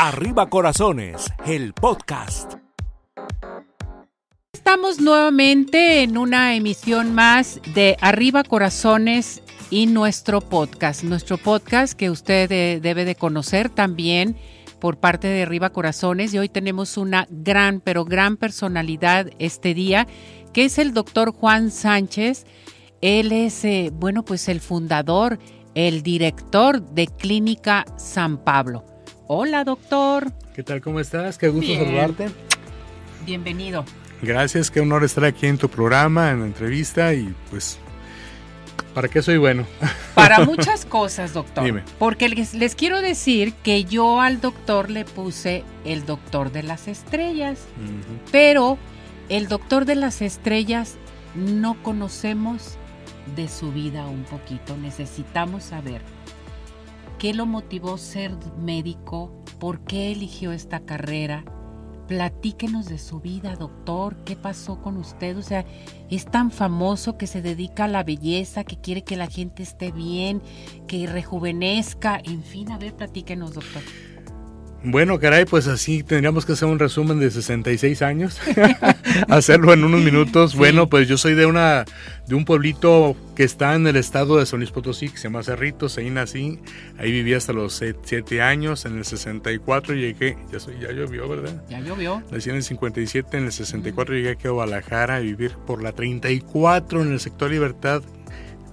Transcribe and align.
Arriba 0.00 0.48
Corazones, 0.48 1.26
el 1.44 1.74
podcast. 1.74 2.54
Estamos 4.52 5.00
nuevamente 5.00 6.04
en 6.04 6.16
una 6.16 6.54
emisión 6.54 7.16
más 7.16 7.60
de 7.74 7.96
Arriba 8.00 8.44
Corazones 8.44 9.42
y 9.70 9.86
nuestro 9.86 10.40
podcast. 10.40 11.02
Nuestro 11.02 11.36
podcast 11.36 11.94
que 11.94 12.10
usted 12.10 12.52
eh, 12.52 12.78
debe 12.80 13.04
de 13.04 13.16
conocer 13.16 13.70
también 13.70 14.36
por 14.78 14.98
parte 15.00 15.26
de 15.26 15.42
Arriba 15.42 15.70
Corazones 15.70 16.32
y 16.32 16.38
hoy 16.38 16.48
tenemos 16.48 16.96
una 16.96 17.26
gran, 17.28 17.80
pero 17.80 18.04
gran 18.04 18.36
personalidad 18.36 19.28
este 19.40 19.74
día, 19.74 20.06
que 20.52 20.66
es 20.66 20.78
el 20.78 20.94
doctor 20.94 21.32
Juan 21.32 21.72
Sánchez. 21.72 22.46
Él 23.00 23.32
es, 23.32 23.64
eh, 23.64 23.90
bueno, 23.92 24.24
pues 24.24 24.48
el 24.48 24.60
fundador, 24.60 25.40
el 25.74 26.04
director 26.04 26.80
de 26.82 27.08
Clínica 27.08 27.84
San 27.96 28.44
Pablo. 28.44 28.84
Hola, 29.30 29.62
doctor. 29.62 30.32
¿Qué 30.54 30.62
tal? 30.62 30.80
¿Cómo 30.80 31.00
estás? 31.00 31.36
Qué 31.36 31.48
gusto 31.48 31.66
Bien. 31.66 31.84
saludarte. 31.84 32.30
Bienvenido. 33.26 33.84
Gracias, 34.22 34.70
qué 34.70 34.80
honor 34.80 35.04
estar 35.04 35.22
aquí 35.26 35.46
en 35.46 35.58
tu 35.58 35.68
programa, 35.68 36.30
en 36.30 36.40
la 36.40 36.46
entrevista 36.46 37.12
y 37.12 37.34
pues, 37.50 37.78
¿para 38.94 39.08
qué 39.08 39.20
soy 39.20 39.36
bueno? 39.36 39.66
Para 40.14 40.46
muchas 40.46 40.86
cosas, 40.86 41.34
doctor. 41.34 41.62
Dime. 41.62 41.82
Porque 41.98 42.30
les, 42.30 42.54
les 42.54 42.74
quiero 42.74 43.02
decir 43.02 43.52
que 43.52 43.84
yo 43.84 44.22
al 44.22 44.40
doctor 44.40 44.88
le 44.88 45.04
puse 45.04 45.62
el 45.84 46.06
doctor 46.06 46.50
de 46.50 46.62
las 46.62 46.88
estrellas, 46.88 47.58
pero 48.32 48.78
el 49.28 49.46
doctor 49.48 49.84
de 49.84 49.96
las 49.96 50.22
estrellas 50.22 50.96
no 51.34 51.82
conocemos 51.82 52.78
de 53.36 53.46
su 53.46 53.72
vida 53.72 54.06
un 54.06 54.24
poquito. 54.24 54.74
Necesitamos 54.78 55.64
saber 55.64 56.00
qué 57.18 57.34
lo 57.34 57.46
motivó 57.46 57.98
ser 57.98 58.32
médico, 58.58 59.32
por 59.58 59.80
qué 59.80 60.12
eligió 60.12 60.52
esta 60.52 60.80
carrera. 60.80 61.44
Platíquenos 62.06 62.86
de 62.86 62.96
su 62.96 63.20
vida, 63.20 63.54
doctor. 63.56 64.16
¿Qué 64.24 64.34
pasó 64.34 64.80
con 64.80 64.96
usted? 64.96 65.36
O 65.36 65.42
sea, 65.42 65.66
es 66.08 66.24
tan 66.24 66.50
famoso 66.50 67.18
que 67.18 67.26
se 67.26 67.42
dedica 67.42 67.84
a 67.84 67.88
la 67.88 68.04
belleza, 68.04 68.64
que 68.64 68.80
quiere 68.80 69.02
que 69.02 69.16
la 69.16 69.26
gente 69.26 69.62
esté 69.62 69.92
bien, 69.92 70.40
que 70.86 71.06
rejuvenezca. 71.06 72.20
En 72.24 72.42
fin, 72.42 72.70
a 72.70 72.78
ver, 72.78 72.94
platíquenos, 72.94 73.52
doctor. 73.52 73.82
Bueno, 74.84 75.18
caray, 75.18 75.44
pues 75.44 75.66
así 75.66 76.04
tendríamos 76.04 76.46
que 76.46 76.52
hacer 76.52 76.68
un 76.68 76.78
resumen 76.78 77.18
de 77.18 77.30
66 77.30 78.00
años, 78.02 78.38
hacerlo 79.28 79.72
en 79.72 79.82
unos 79.82 80.02
minutos. 80.02 80.52
Sí. 80.52 80.58
Bueno, 80.58 80.88
pues 80.88 81.08
yo 81.08 81.18
soy 81.18 81.34
de 81.34 81.46
una 81.46 81.84
de 82.28 82.34
un 82.34 82.44
pueblito 82.44 83.16
que 83.34 83.42
está 83.42 83.74
en 83.74 83.86
el 83.86 83.96
estado 83.96 84.38
de 84.38 84.46
San 84.46 84.60
Luis 84.60 84.70
Potosí, 84.70 85.08
que 85.08 85.16
se 85.16 85.24
llama 85.24 85.42
Cerritos, 85.42 85.98
ahí 85.98 86.10
nací, 86.10 86.60
ahí 86.98 87.10
viví 87.10 87.34
hasta 87.34 87.52
los 87.52 87.82
7 88.04 88.40
años, 88.40 88.84
en 88.84 88.98
el 88.98 89.04
64 89.04 89.94
llegué, 89.94 90.36
ya, 90.52 90.60
soy, 90.60 90.74
ya 90.80 90.92
llovió, 90.92 91.28
¿verdad? 91.28 91.62
Ya 91.68 91.80
llovió. 91.80 92.22
Nací 92.30 92.50
en 92.50 92.56
el 92.56 92.62
57, 92.62 93.36
en 93.36 93.46
el 93.46 93.52
64 93.52 94.14
llegué 94.14 94.30
aquí 94.30 94.46
a 94.46 94.50
Guadalajara 94.50 95.16
a 95.16 95.20
vivir 95.20 95.52
por 95.66 95.82
la 95.82 95.92
34 95.92 97.02
en 97.02 97.12
el 97.12 97.20
sector 97.20 97.50
Libertad, 97.50 98.02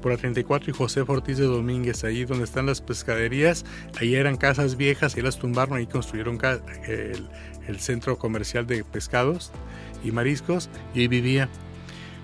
por 0.05 0.11
la 0.11 0.19
34 0.19 0.69
y 0.69 0.73
José 0.75 1.01
Ortiz 1.01 1.39
de 1.39 1.45
Domínguez, 1.45 2.03
ahí 2.03 2.25
donde 2.25 2.43
están 2.43 2.67
las 2.67 2.79
pescaderías, 2.79 3.65
ahí 3.99 4.13
eran 4.13 4.37
casas 4.37 4.77
viejas, 4.77 5.15
ahí 5.15 5.23
las 5.23 5.39
tumbaron, 5.39 5.79
ahí 5.79 5.87
construyeron 5.87 6.37
el, 6.87 7.27
el 7.67 7.79
centro 7.79 8.15
comercial 8.19 8.67
de 8.67 8.83
pescados 8.83 9.51
y 10.03 10.11
mariscos 10.11 10.69
y 10.93 10.99
ahí 10.99 11.07
vivía. 11.07 11.49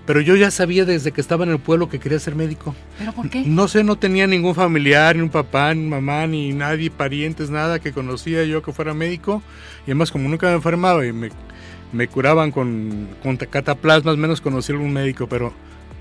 Pero 0.06 0.20
yo 0.20 0.36
ya 0.36 0.52
sabía 0.52 0.84
desde 0.84 1.10
que 1.10 1.20
estaba 1.20 1.42
en 1.42 1.50
el 1.50 1.58
pueblo 1.58 1.88
que 1.88 1.98
quería 1.98 2.20
ser 2.20 2.36
médico. 2.36 2.72
¿Pero 3.00 3.10
por 3.14 3.28
qué? 3.28 3.42
No 3.44 3.66
sé, 3.66 3.82
no 3.82 3.96
tenía 3.96 4.28
ningún 4.28 4.54
familiar, 4.54 5.16
ni 5.16 5.22
un 5.22 5.30
papá, 5.30 5.74
ni 5.74 5.84
mamá, 5.84 6.28
ni 6.28 6.52
nadie, 6.52 6.88
parientes, 6.88 7.50
nada 7.50 7.80
que 7.80 7.90
conocía 7.90 8.44
yo 8.44 8.62
que 8.62 8.72
fuera 8.72 8.94
médico. 8.94 9.42
Y 9.88 9.90
además, 9.90 10.12
como 10.12 10.28
nunca 10.28 10.46
me 10.46 10.54
enfermaba 10.54 11.04
y 11.04 11.12
me, 11.12 11.30
me 11.92 12.06
curaban 12.06 12.52
con, 12.52 13.08
con 13.24 13.36
cataplasmas, 13.38 14.16
menos 14.18 14.40
conocí 14.40 14.70
a 14.70 14.76
algún 14.76 14.92
médico, 14.92 15.26
pero 15.28 15.52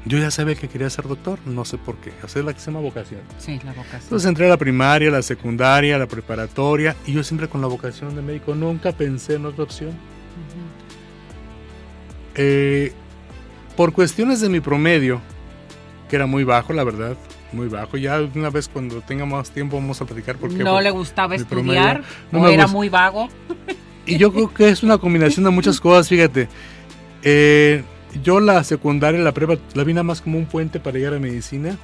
yo 0.06 0.18
ya 0.18 0.32
sabía 0.32 0.56
que 0.56 0.68
quería 0.68 0.90
ser 0.90 1.08
doctor, 1.08 1.40
no 1.46 1.64
sé 1.66 1.78
por 1.78 1.96
qué. 1.98 2.12
Es 2.24 2.36
la 2.38 2.54
que 2.54 2.60
se 2.60 2.68
llama 2.72 2.80
vocación. 2.82 3.22
Sí, 3.38 3.60
la 3.64 3.72
vocación. 3.74 4.02
Entonces 4.04 4.28
entré 4.28 4.46
a 4.48 4.50
la 4.50 4.58
primaria, 4.58 5.12
la 5.12 5.22
secundaria, 5.22 5.98
la 5.98 6.08
preparatoria, 6.08 6.96
y 7.06 7.14
yo 7.14 7.24
siempre 7.24 7.48
con 7.48 7.62
la 7.62 7.68
vocación 7.68 8.16
de 8.16 8.22
médico, 8.22 8.56
nunca 8.56 8.92
pensé 8.92 9.36
en 9.36 9.46
otra 9.46 9.64
opción. 9.64 9.92
Eh, 12.36 12.92
por 13.76 13.94
cuestiones 13.94 14.42
de 14.42 14.50
mi 14.50 14.60
promedio, 14.60 15.22
que 16.10 16.16
era 16.16 16.26
muy 16.26 16.44
bajo, 16.44 16.74
la 16.74 16.84
verdad, 16.84 17.16
muy 17.52 17.68
bajo. 17.68 17.98
Ya 17.98 18.20
una 18.36 18.50
vez 18.50 18.68
cuando 18.68 19.02
tenga 19.02 19.26
más 19.26 19.52
tiempo 19.52 19.78
vamos 19.78 20.02
a 20.02 20.06
platicar 20.06 20.36
por 20.38 20.50
qué. 20.50 20.64
¿No 20.64 20.80
le 20.82 20.92
gustaba 20.92 21.36
estudiar? 21.36 22.02
promedio. 22.02 22.06
No 22.32 22.42
¿O 22.42 22.48
era 22.48 22.66
gust- 22.66 22.72
muy 22.74 22.90
vago? 22.90 23.30
Y 24.06 24.18
yo 24.18 24.32
creo 24.34 24.54
que 24.54 24.70
es 24.70 24.82
una 24.84 24.98
combinación 24.98 25.44
de 25.46 25.52
muchas 25.52 25.80
cosas, 25.80 26.10
fíjate. 26.10 26.48
Eh, 27.24 27.84
yo 28.24 28.40
la 28.40 28.64
secundaria, 28.64 29.20
la 29.22 29.32
prepa, 29.34 29.58
la 29.74 29.84
vi 29.84 29.94
nada 29.94 30.04
más 30.04 30.22
como 30.22 30.38
un 30.38 30.46
puente 30.46 30.80
para 30.80 30.98
llegar 30.98 31.14
a 31.16 31.20
medicina. 31.20 31.78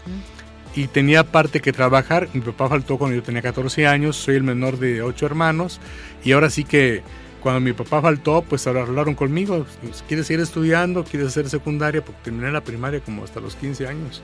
Y 0.76 0.88
tenía 0.88 1.24
parte 1.24 1.60
que 1.60 1.74
trabajar. 1.74 2.30
Mi 2.34 2.42
papá 2.42 2.70
faltó 2.70 2.98
cuando 2.98 3.16
yo 3.16 3.24
tenía 3.24 3.42
14 3.42 3.88
años. 3.88 4.16
Soy 4.16 4.36
el 4.36 4.44
menor 4.44 4.78
de 4.78 5.02
8 5.02 5.26
hermanos. 5.26 5.80
Y 6.24 6.34
ahora 6.34 6.50
sí 6.52 6.64
que 6.64 7.02
cuando 7.42 7.60
mi 7.62 7.74
papá 7.74 8.02
faltó, 8.02 8.44
pues 8.44 8.68
hablaron 8.68 9.16
conmigo. 9.16 9.66
¿Quieres 10.08 10.28
seguir 10.28 10.42
estudiando? 10.42 11.04
¿Quieres 11.04 11.30
hacer 11.30 11.50
secundaria? 11.50 12.04
Porque 12.06 12.22
terminé 12.26 12.52
la 12.52 12.62
primaria 12.62 13.00
como 13.00 13.24
hasta 13.24 13.40
los 13.40 13.56
15 13.56 13.88
años. 13.88 14.22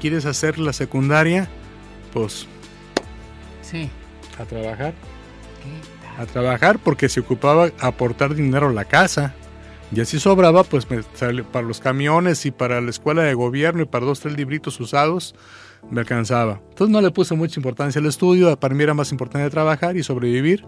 ¿Quieres 0.00 0.26
hacer 0.26 0.58
la 0.58 0.72
secundaria? 0.72 1.48
Pues 2.12 2.46
Sí. 3.62 3.88
a 4.38 4.44
trabajar. 4.44 4.94
¿Qué 5.62 5.70
tal? 5.70 5.94
a 6.16 6.26
trabajar 6.26 6.78
porque 6.78 7.08
se 7.08 7.18
ocupaba 7.20 7.70
aportar 7.80 8.34
dinero 8.36 8.68
a 8.68 8.72
la 8.72 8.84
casa. 8.84 9.34
Y 9.94 10.00
así 10.00 10.18
sobraba, 10.18 10.64
pues 10.64 10.90
me 10.90 11.02
para 11.44 11.66
los 11.66 11.80
camiones 11.80 12.44
y 12.46 12.50
para 12.50 12.80
la 12.80 12.90
escuela 12.90 13.22
de 13.22 13.34
gobierno 13.34 13.82
y 13.82 13.86
para 13.86 14.04
dos, 14.04 14.20
tres 14.20 14.36
libritos 14.36 14.80
usados, 14.80 15.34
me 15.90 16.00
alcanzaba. 16.00 16.60
Entonces 16.70 16.92
no 16.92 17.00
le 17.00 17.10
puse 17.10 17.34
mucha 17.34 17.60
importancia 17.60 18.00
al 18.00 18.06
estudio, 18.06 18.58
para 18.58 18.74
mí 18.74 18.82
era 18.82 18.94
más 18.94 19.12
importante 19.12 19.48
trabajar 19.50 19.96
y 19.96 20.02
sobrevivir. 20.02 20.64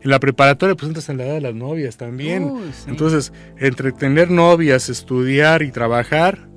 En 0.00 0.10
la 0.10 0.20
preparatoria, 0.20 0.76
pues 0.76 0.86
entras 0.86 1.08
en 1.08 1.16
la 1.16 1.26
edad 1.26 1.34
de 1.34 1.40
las 1.40 1.54
novias 1.54 1.96
también. 1.96 2.54
Sí. 2.72 2.84
Entonces, 2.88 3.32
entre 3.56 3.90
tener 3.90 4.30
novias, 4.30 4.88
estudiar 4.88 5.62
y 5.62 5.72
trabajar, 5.72 6.47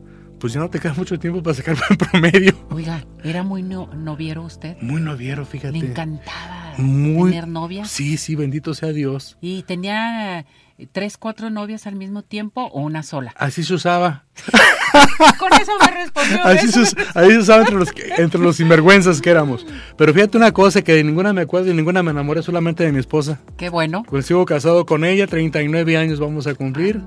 pues 0.41 0.51
ya 0.53 0.59
no 0.59 0.69
te 0.69 0.79
queda 0.79 0.93
mucho 0.95 1.17
tiempo 1.19 1.41
para 1.43 1.53
sacar 1.53 1.77
buen 1.87 1.97
promedio. 1.97 2.57
Oiga, 2.71 3.05
¿era 3.23 3.43
muy 3.43 3.61
no- 3.63 3.87
noviero 3.93 4.41
usted? 4.43 4.75
Muy 4.81 4.99
noviero, 4.99 5.45
fíjate. 5.45 5.77
Le 5.77 5.85
encantaba 5.87 6.73
Muy- 6.77 7.29
tener 7.31 7.47
novia. 7.47 7.85
Sí, 7.85 8.17
sí, 8.17 8.35
bendito 8.35 8.73
sea 8.73 8.89
Dios. 8.91 9.37
¿Y 9.39 9.63
tenía 9.63 10.39
eh, 10.39 10.45
tres, 10.91 11.17
cuatro 11.17 11.49
novias 11.51 11.85
al 11.87 11.95
mismo 11.95 12.23
tiempo 12.23 12.63
o 12.73 12.81
una 12.81 13.03
sola? 13.03 13.33
Así 13.37 13.63
se 13.63 13.75
usaba. 13.75 14.25
Con 15.39 15.53
eso 15.53 15.71
me 15.79 15.91
respondió. 15.91 16.43
Así 16.43 16.65
¿ves? 16.65 16.73
se, 16.75 16.79
us- 16.81 16.95
así 17.15 17.31
se 17.31 17.37
usaba 17.37 17.61
entre 17.61 17.75
los, 17.75 17.89
entre 18.17 18.41
los 18.41 18.55
sinvergüenzas 18.57 19.21
que 19.21 19.29
éramos. 19.29 19.65
Pero 19.97 20.13
fíjate 20.13 20.37
una 20.37 20.51
cosa, 20.51 20.81
que 20.81 20.93
de 20.95 21.03
ninguna 21.03 21.33
me 21.33 21.41
acuerdo 21.41 21.71
y 21.71 21.73
ninguna 21.75 22.01
me 22.03 22.11
enamoré, 22.11 22.41
solamente 22.41 22.83
de 22.83 22.91
mi 22.91 22.99
esposa. 22.99 23.39
Qué 23.57 23.69
bueno. 23.69 24.03
Pues 24.09 24.25
sigo 24.25 24.43
casado 24.45 24.85
con 24.85 25.05
ella, 25.05 25.27
39 25.27 25.97
años 25.97 26.19
vamos 26.19 26.47
a 26.47 26.55
cumplir. 26.55 26.99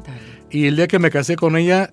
Y 0.50 0.66
el 0.66 0.76
día 0.76 0.86
que 0.86 0.98
me 0.98 1.10
casé 1.10 1.36
con 1.36 1.56
ella, 1.56 1.90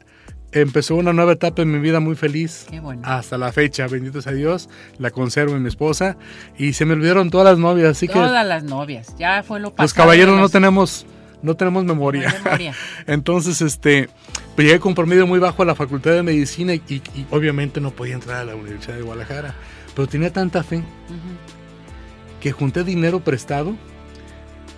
empezó 0.51 0.95
una 0.95 1.13
nueva 1.13 1.34
etapa 1.34 1.62
en 1.62 1.72
mi 1.72 1.79
vida 1.79 2.00
muy 2.00 2.16
feliz. 2.16 2.66
Qué 2.69 2.79
bueno. 2.79 3.01
Hasta 3.06 3.38
la 3.38 3.51
fecha, 3.51 3.88
bendito 3.88 4.22
sea 4.22 4.34
Dios, 4.34 4.69
la 4.97 5.12
conservo 5.12 5.56
en 5.56 5.62
mi 5.63 5.69
esposa. 5.69 6.17
Y 6.57 6.73
se 6.73 6.85
me 6.85 6.94
olvidaron 6.94 7.29
todas 7.29 7.45
las 7.45 7.57
novias, 7.59 7.89
así 7.91 8.07
que 8.07 8.13
Todas 8.13 8.45
las 8.45 8.63
novias. 8.63 9.16
Ya 9.17 9.44
fue 9.44 9.59
lo 9.59 9.69
pasado. 9.72 9.84
los 9.85 9.94
caballeros 9.94 10.39
no 10.39 10.50
tenemos, 10.50 11.06
no 11.41 11.56
tenemos 11.56 11.84
no 11.85 11.94
memoria. 11.95 12.35
Entonces, 13.07 13.62
este, 13.62 14.09
pues 14.56 14.67
llegué 14.67 14.79
con 14.79 14.94
promedio 14.95 15.25
muy 15.28 15.39
bajo 15.39 15.63
a 15.63 15.66
la 15.66 15.75
Facultad 15.75 16.12
de 16.12 16.23
Medicina 16.23 16.73
y, 16.73 16.81
y- 16.89 17.01
y 17.16 17.25
obviamente 17.31 17.79
no 17.81 17.91
podía 17.91 18.16
entrar 18.16 18.38
a 18.41 18.45
la 18.45 18.56
Universidad 18.56 18.95
de 18.95 19.01
Guadalajara. 19.03 19.56
Pero 19.95 20.07
tenía 20.07 20.31
tanta 20.31 20.63
fe 20.63 20.83
que 22.39 22.51
junté 22.51 22.83
dinero 22.83 23.19
prestado 23.19 23.75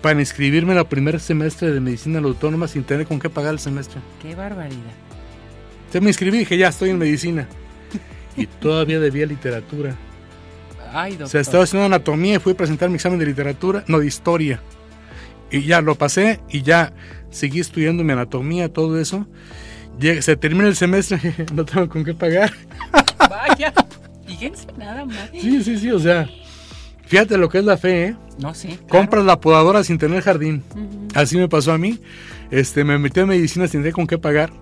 para 0.02 0.20
inscribirme 0.20 0.72
en 0.72 0.78
el 0.80 0.84
primer 0.86 1.18
semestre 1.18 1.72
de 1.72 1.80
Medicina 1.80 2.18
en 2.18 2.24
la 2.24 2.28
Autónoma 2.28 2.68
sin 2.68 2.84
tener 2.84 3.06
con 3.06 3.18
qué 3.20 3.30
pagar 3.30 3.52
el 3.54 3.58
semestre. 3.58 4.00
Qué 4.20 4.34
barbaridad. 4.34 4.92
Entonces 5.86 6.02
me 6.02 6.08
inscribí 6.10 6.36
y 6.36 6.40
dije, 6.40 6.56
ya 6.58 6.68
estoy 6.68 6.90
en 6.90 6.98
Medicina. 6.98 7.46
Y 8.36 8.46
todavía 8.60 8.98
debía 9.00 9.26
literatura. 9.26 9.94
Ay. 10.92 11.18
O 11.22 11.26
sea, 11.26 11.40
estaba 11.40 11.64
haciendo 11.64 11.86
anatomía 11.86 12.36
y 12.36 12.38
fui 12.38 12.52
a 12.52 12.56
presentar 12.56 12.88
mi 12.88 12.96
examen 12.96 13.18
de 13.18 13.26
literatura, 13.26 13.84
no, 13.88 13.98
de 13.98 14.06
historia. 14.06 14.60
Y 15.50 15.62
ya 15.62 15.80
lo 15.80 15.94
pasé 15.96 16.40
y 16.50 16.62
ya 16.62 16.92
seguí 17.30 17.60
estudiando 17.60 18.02
mi 18.04 18.12
anatomía, 18.12 18.72
todo 18.72 18.98
eso. 19.00 19.26
Llega- 20.00 20.22
se 20.22 20.36
termina 20.36 20.66
el 20.68 20.76
semestre, 20.76 21.20
no 21.54 21.64
tengo 21.64 21.88
con 21.88 22.04
qué 22.04 22.14
pagar. 22.14 22.52
Vaya. 23.18 23.72
Fíjense 24.26 24.66
nada 24.76 25.04
más. 25.04 25.30
Sí, 25.32 25.62
sí, 25.62 25.78
sí, 25.78 25.90
o 25.90 25.98
sea, 25.98 26.28
fíjate 27.06 27.36
lo 27.38 27.48
que 27.48 27.58
es 27.58 27.64
la 27.64 27.76
fe, 27.76 28.04
¿eh? 28.06 28.16
No 28.38 28.52
sé. 28.54 28.68
claro. 28.68 28.86
Compras 28.88 29.24
la 29.24 29.40
podadora 29.40 29.84
sin 29.84 29.98
tener 29.98 30.22
jardín. 30.22 30.62
Así 31.14 31.36
me 31.36 31.48
pasó 31.48 31.72
a 31.72 31.78
mí. 31.78 32.00
Este, 32.50 32.82
me 32.84 32.98
metí 32.98 33.20
a 33.20 33.26
medicina 33.26 33.68
sin 33.68 33.80
tener 33.80 33.92
con 33.92 34.06
qué 34.08 34.18
pagar. 34.18 34.52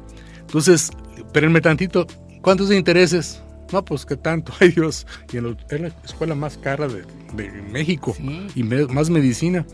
Entonces, 0.41 0.91
espérenme 1.33 1.63
tantito, 1.63 2.07
¿cuántos 2.43 2.69
de 2.69 2.77
intereses? 2.77 3.41
No, 3.73 3.83
pues 3.83 4.05
qué 4.05 4.17
tanto, 4.17 4.53
ay 4.61 4.69
Dios. 4.69 5.07
Y 5.33 5.39
en, 5.39 5.57
la 5.71 5.89
escuela 6.05 6.35
más 6.35 6.59
cara 6.59 6.87
de, 6.89 7.05
México 7.71 8.15
y 8.55 8.63
más 8.63 9.09
medicina. 9.09 9.65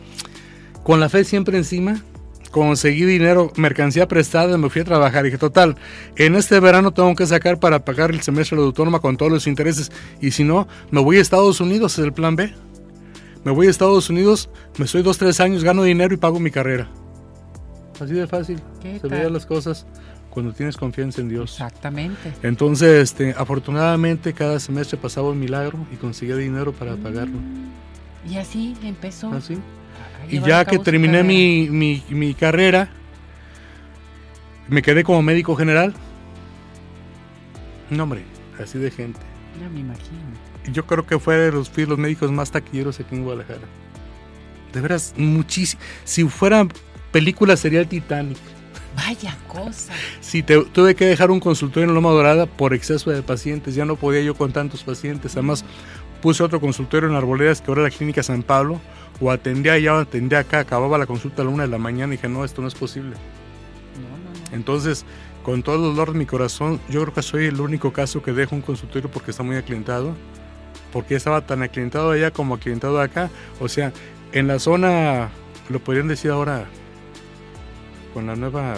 Con 0.85 1.01
la 1.01 1.09
fe 1.09 1.25
siempre 1.25 1.59
encima, 1.59 2.01
conseguí 2.53 3.05
dinero, 3.05 3.53
mercancía 3.57 4.07
prestada, 4.07 4.57
me 4.57 4.71
fui 4.71 4.83
a 4.83 4.85
trabajar. 4.85 5.25
Y 5.25 5.31
dije, 5.31 5.39
total, 5.39 5.75
en 6.15 6.37
este 6.37 6.61
verano 6.61 6.93
tengo 6.93 7.17
que 7.17 7.27
sacar 7.27 7.59
para 7.59 7.85
pagar 7.85 8.13
el 8.13 8.23
semestre 8.23 8.57
de 8.57 8.63
autónoma 8.63 9.01
con 9.01 9.17
todos 9.17 9.33
los 9.33 9.49
intereses. 9.49 9.91
Y 10.21 10.31
si 10.31 10.45
no, 10.45 10.69
me 10.93 11.01
voy 11.01 11.17
a 11.17 11.21
Estados 11.21 11.61
Unidos, 11.61 11.99
es 11.99 12.05
el 12.05 12.13
plan 12.13 12.37
B. 12.37 12.55
Me 13.45 13.51
voy 13.51 13.67
a 13.67 13.71
Estados 13.71 14.09
Unidos, 14.11 14.49
me 14.79 14.85
estoy 14.85 15.03
dos, 15.03 15.19
tres 15.19 15.41
años, 15.41 15.65
gano 15.65 15.83
dinero 15.83 16.15
y 16.15 16.19
pago 16.19 16.39
mi 16.39 16.53
carrera. 16.53 16.89
Así 18.01 18.13
de 18.15 18.29
fácil. 18.29 18.61
Se 19.01 19.09
veían 19.09 19.33
las 19.33 19.45
cosas 19.45 19.89
cuando 20.39 20.53
tienes 20.53 20.77
confianza 20.77 21.21
en 21.21 21.29
Dios. 21.29 21.51
Exactamente. 21.55 22.33
Entonces, 22.45 23.11
este, 23.11 23.35
afortunadamente, 23.37 24.33
cada 24.33 24.61
semestre 24.61 24.97
pasaba 24.97 25.31
un 25.31 25.41
milagro 25.41 25.85
y 25.93 25.97
conseguía 25.97 26.37
dinero 26.37 26.73
para 26.73 26.95
mm. 26.95 26.99
pagarlo. 26.99 27.39
Y 28.31 28.37
así 28.37 28.77
empezó. 28.85 29.33
Así. 29.33 29.59
Y 30.31 30.39
ya 30.39 30.65
que 30.65 30.79
terminé 30.79 31.25
mi, 31.25 31.69
mi, 31.71 32.05
mi, 32.09 32.35
carrera, 32.35 32.89
me 34.69 34.81
quedé 34.81 35.03
como 35.03 35.23
médico 35.23 35.57
general. 35.57 35.93
No, 37.91 38.05
hombre, 38.05 38.23
así 38.63 38.79
de 38.79 38.93
gente. 38.93 39.19
Ya 39.61 39.69
me 39.69 39.81
imagino. 39.81 40.21
Yo 40.73 40.87
creo 40.87 41.05
que 41.05 41.19
fue 41.19 41.37
de 41.37 41.51
los, 41.51 41.77
los 41.77 41.99
médicos 41.99 42.31
más 42.31 42.53
taquilleros 42.53 43.01
aquí 43.01 43.17
en 43.17 43.25
Guadalajara. 43.25 43.67
De 44.73 44.81
veras, 44.81 45.15
muchísimo. 45.17 45.83
Si 46.05 46.23
fuera 46.29 46.65
película 47.11 47.57
sería 47.57 47.81
el 47.81 47.89
Titanic. 47.89 48.39
Vaya 48.99 49.37
cosa. 49.47 49.93
Sí, 50.21 50.43
tuve 50.43 50.97
que 50.97 51.05
dejar 51.05 51.31
un 51.31 51.39
consultorio 51.39 51.89
en 51.89 51.95
Loma 51.95 52.11
Dorada 52.11 52.47
por 52.47 52.75
exceso 52.75 53.11
de 53.11 53.23
pacientes. 53.23 53.77
Ya 53.77 53.85
no 53.85 53.95
podía 53.95 54.23
yo 54.23 54.35
con 54.35 54.53
tantos 54.53 54.83
pacientes. 54.83 55.35
Además, 55.35 55.65
puse 56.21 56.43
otro 56.43 56.61
consultorio 56.61 57.09
en 57.09 57.15
Arboledas, 57.15 57.61
que 57.61 57.71
ahora 57.71 57.83
la 57.83 57.91
Clínica 57.91 58.25
San 58.25 58.43
Pablo. 58.43 58.81
O 59.21 59.31
atendía 59.31 59.75
allá 59.75 59.95
o 59.95 59.99
atendía 59.99 60.41
acá. 60.41 60.61
Acababa 60.61 60.99
la 60.99 61.07
consulta 61.07 61.43
a 61.43 61.45
la 61.45 61.53
una 61.53 61.63
de 61.63 61.69
la 61.69 61.79
mañana 61.79 62.13
y 62.13 62.17
dije, 62.17 62.29
no, 62.29 62.45
esto 62.45 62.61
no 62.61 62.67
es 62.67 62.75
posible. 62.75 63.15
Entonces, 64.51 65.05
con 65.45 65.63
todo 65.63 65.77
el 65.77 65.83
dolor 65.95 66.13
de 66.13 66.19
mi 66.19 66.27
corazón, 66.27 66.81
yo 66.89 67.01
creo 67.03 67.15
que 67.15 67.23
soy 67.23 67.47
el 67.47 67.61
único 67.61 67.93
caso 67.93 68.21
que 68.21 68.33
dejo 68.33 68.57
un 68.57 68.63
consultorio 68.63 69.09
porque 69.11 69.31
está 69.31 69.45
muy 69.45 69.57
aclientado. 69.57 70.17
Porque 70.93 71.15
estaba 71.15 71.47
tan 71.47 71.63
aclientado 71.63 72.11
allá 72.11 72.33
como 72.33 72.55
aclientado 72.57 73.01
acá. 73.01 73.31
O 73.61 73.69
sea, 73.69 73.93
en 74.33 74.49
la 74.49 74.59
zona, 74.59 75.29
lo 75.69 75.79
podrían 75.79 76.09
decir 76.09 76.33
ahora, 76.33 76.67
con 78.19 78.27
la 78.27 78.35
nueva 78.35 78.75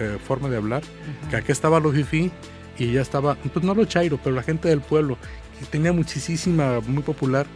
eh, 0.00 0.18
forma 0.26 0.48
de 0.48 0.56
hablar, 0.56 0.82
que 1.30 1.36
aquí 1.36 1.52
estaba 1.52 1.78
lo 1.78 1.92
fifi 1.92 2.32
y 2.76 2.90
ya 2.90 3.00
estaba, 3.00 3.36
pues 3.36 3.64
no 3.64 3.76
lo 3.76 3.84
chairo, 3.84 4.18
pero 4.20 4.34
la 4.34 4.42
gente 4.42 4.68
del 4.68 4.80
pueblo, 4.80 5.18
que 5.60 5.66
tenía 5.66 5.92
muchísima, 5.92 6.80
muy 6.80 7.04
popular, 7.04 7.46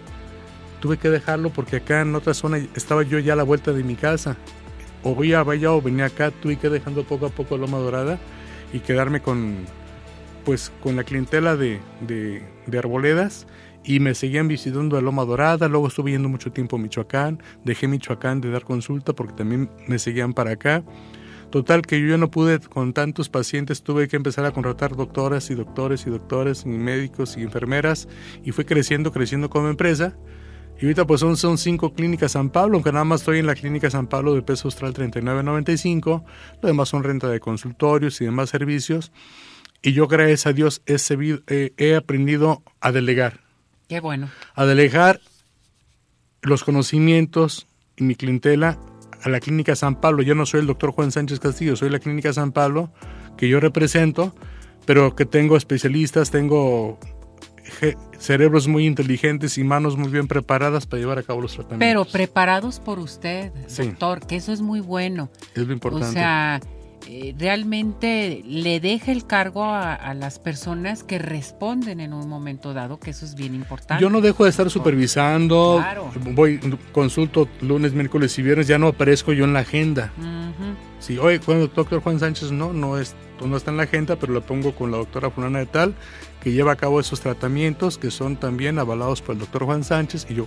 tuve 0.78 0.98
que 0.98 1.10
dejarlo 1.10 1.50
porque 1.50 1.78
acá 1.78 2.02
en 2.02 2.14
otra 2.14 2.32
zona 2.32 2.64
estaba 2.76 3.02
yo 3.02 3.18
ya 3.18 3.32
a 3.32 3.36
la 3.36 3.42
vuelta 3.42 3.72
de 3.72 3.82
mi 3.82 3.96
casa. 3.96 4.36
O 5.02 5.16
voy 5.16 5.32
a 5.32 5.42
vaya 5.42 5.72
o 5.72 5.82
venía 5.82 6.04
acá, 6.04 6.30
tuve 6.30 6.54
que 6.58 6.68
dejando 6.68 7.02
poco 7.02 7.26
a 7.26 7.30
poco 7.30 7.56
Loma 7.56 7.78
Dorada 7.78 8.20
y 8.72 8.78
quedarme 8.78 9.20
con, 9.20 9.56
pues, 10.44 10.70
con 10.80 10.94
la 10.94 11.02
clientela 11.02 11.56
de, 11.56 11.80
de, 12.02 12.44
de 12.68 12.78
arboledas 12.78 13.48
y 13.84 14.00
me 14.00 14.14
seguían 14.14 14.48
visitando 14.48 14.96
a 14.96 15.00
Loma 15.00 15.24
Dorada, 15.24 15.68
luego 15.68 15.88
estuve 15.88 16.12
yendo 16.12 16.28
mucho 16.28 16.52
tiempo 16.52 16.76
a 16.76 16.78
Michoacán, 16.78 17.42
dejé 17.64 17.88
Michoacán 17.88 18.40
de 18.40 18.50
dar 18.50 18.64
consulta 18.64 19.12
porque 19.14 19.34
también 19.34 19.70
me 19.86 19.98
seguían 19.98 20.32
para 20.34 20.52
acá. 20.52 20.84
Total 21.50 21.82
que 21.82 22.00
yo 22.00 22.06
ya 22.08 22.16
no 22.16 22.30
pude 22.30 22.60
con 22.60 22.92
tantos 22.92 23.28
pacientes, 23.28 23.82
tuve 23.82 24.06
que 24.06 24.16
empezar 24.16 24.44
a 24.44 24.52
contratar 24.52 24.94
doctoras 24.94 25.50
y 25.50 25.56
doctores 25.56 26.06
y 26.06 26.10
doctores 26.10 26.64
y 26.64 26.68
médicos 26.68 27.36
y 27.36 27.42
enfermeras 27.42 28.06
y 28.44 28.52
fue 28.52 28.64
creciendo, 28.64 29.10
creciendo 29.10 29.50
como 29.50 29.68
empresa. 29.68 30.16
Y 30.78 30.84
ahorita 30.84 31.06
pues 31.06 31.20
son, 31.20 31.36
son 31.36 31.58
cinco 31.58 31.92
clínicas 31.92 32.32
San 32.32 32.50
Pablo, 32.50 32.76
aunque 32.76 32.92
nada 32.92 33.04
más 33.04 33.22
estoy 33.22 33.40
en 33.40 33.46
la 33.46 33.56
clínica 33.56 33.90
San 33.90 34.06
Pablo 34.06 34.34
de 34.34 34.42
peso 34.42 34.68
austral 34.68 34.94
39.95, 34.94 36.22
lo 36.62 36.66
demás 36.68 36.88
son 36.88 37.02
renta 37.02 37.28
de 37.28 37.40
consultorios 37.40 38.20
y 38.20 38.26
demás 38.26 38.50
servicios. 38.50 39.10
Y 39.82 39.92
yo 39.92 40.06
gracias 40.06 40.46
a 40.46 40.52
Dios 40.52 40.82
he, 40.86 41.72
he 41.76 41.96
aprendido 41.96 42.62
a 42.80 42.92
delegar 42.92 43.49
Qué 43.90 43.98
bueno. 43.98 44.30
A 44.54 44.66
delegar 44.66 45.18
los 46.42 46.62
conocimientos 46.62 47.66
y 47.96 48.04
mi 48.04 48.14
clientela 48.14 48.78
a 49.20 49.28
la 49.28 49.40
Clínica 49.40 49.74
San 49.74 50.00
Pablo. 50.00 50.22
Yo 50.22 50.36
no 50.36 50.46
soy 50.46 50.60
el 50.60 50.68
doctor 50.68 50.92
Juan 50.92 51.10
Sánchez 51.10 51.40
Castillo, 51.40 51.74
soy 51.74 51.90
la 51.90 51.98
Clínica 51.98 52.32
San 52.32 52.52
Pablo 52.52 52.92
que 53.36 53.48
yo 53.48 53.58
represento, 53.58 54.32
pero 54.86 55.16
que 55.16 55.26
tengo 55.26 55.56
especialistas, 55.56 56.30
tengo 56.30 57.00
cerebros 58.16 58.68
muy 58.68 58.86
inteligentes 58.86 59.58
y 59.58 59.64
manos 59.64 59.96
muy 59.96 60.08
bien 60.08 60.28
preparadas 60.28 60.86
para 60.86 61.00
llevar 61.00 61.18
a 61.18 61.24
cabo 61.24 61.40
los 61.40 61.54
tratamientos. 61.54 61.88
Pero 61.88 62.04
preparados 62.04 62.78
por 62.78 63.00
usted, 63.00 63.52
doctor, 63.76 64.24
que 64.24 64.36
eso 64.36 64.52
es 64.52 64.60
muy 64.60 64.78
bueno. 64.78 65.30
Es 65.56 65.66
lo 65.66 65.72
importante. 65.72 66.06
O 66.06 66.12
sea, 66.12 66.60
eh, 67.08 67.34
realmente 67.38 68.42
le 68.46 68.78
deja 68.80 69.10
el 69.12 69.26
cargo 69.26 69.64
a, 69.64 70.14
las 70.14 70.38
personas 70.38 71.02
que 71.02 71.18
responden 71.18 72.00
en 72.00 72.12
un 72.12 72.28
momento 72.28 72.74
dado, 72.74 72.98
que 72.98 73.10
eso 73.10 73.24
es 73.24 73.34
bien 73.34 73.54
importante. 73.54 74.02
Yo 74.02 74.10
no 74.10 74.20
dejo 74.20 74.44
de 74.44 74.50
estar 74.50 74.68
supervisando, 74.70 75.84
voy, 76.32 76.60
consulto 76.92 77.48
lunes, 77.60 77.92
miércoles 77.92 78.38
y 78.38 78.42
viernes, 78.42 78.66
ya 78.66 78.78
no 78.78 78.88
aparezco 78.88 79.32
yo 79.32 79.44
en 79.44 79.52
la 79.52 79.60
agenda. 79.60 80.12
Si, 80.98 81.16
oye, 81.16 81.40
cuando 81.40 81.64
el 81.64 81.72
doctor 81.74 82.02
Juan 82.02 82.18
Sánchez 82.18 82.52
no, 82.52 82.74
no, 82.74 82.98
es, 82.98 83.14
no 83.44 83.56
está 83.56 83.70
en 83.70 83.78
la 83.78 83.84
agenda, 83.84 84.16
pero 84.16 84.34
lo 84.34 84.42
pongo 84.42 84.74
con 84.74 84.90
la 84.90 84.98
doctora 84.98 85.30
fulana 85.30 85.60
de 85.60 85.66
tal, 85.66 85.94
que 86.42 86.52
lleva 86.52 86.72
a 86.72 86.76
cabo 86.76 87.00
esos 87.00 87.20
tratamientos 87.20 87.96
que 87.96 88.10
son 88.10 88.36
también 88.36 88.78
avalados 88.78 89.22
por 89.22 89.34
el 89.34 89.40
doctor 89.40 89.64
Juan 89.64 89.84
Sánchez 89.84 90.26
y 90.28 90.34
yo, 90.34 90.46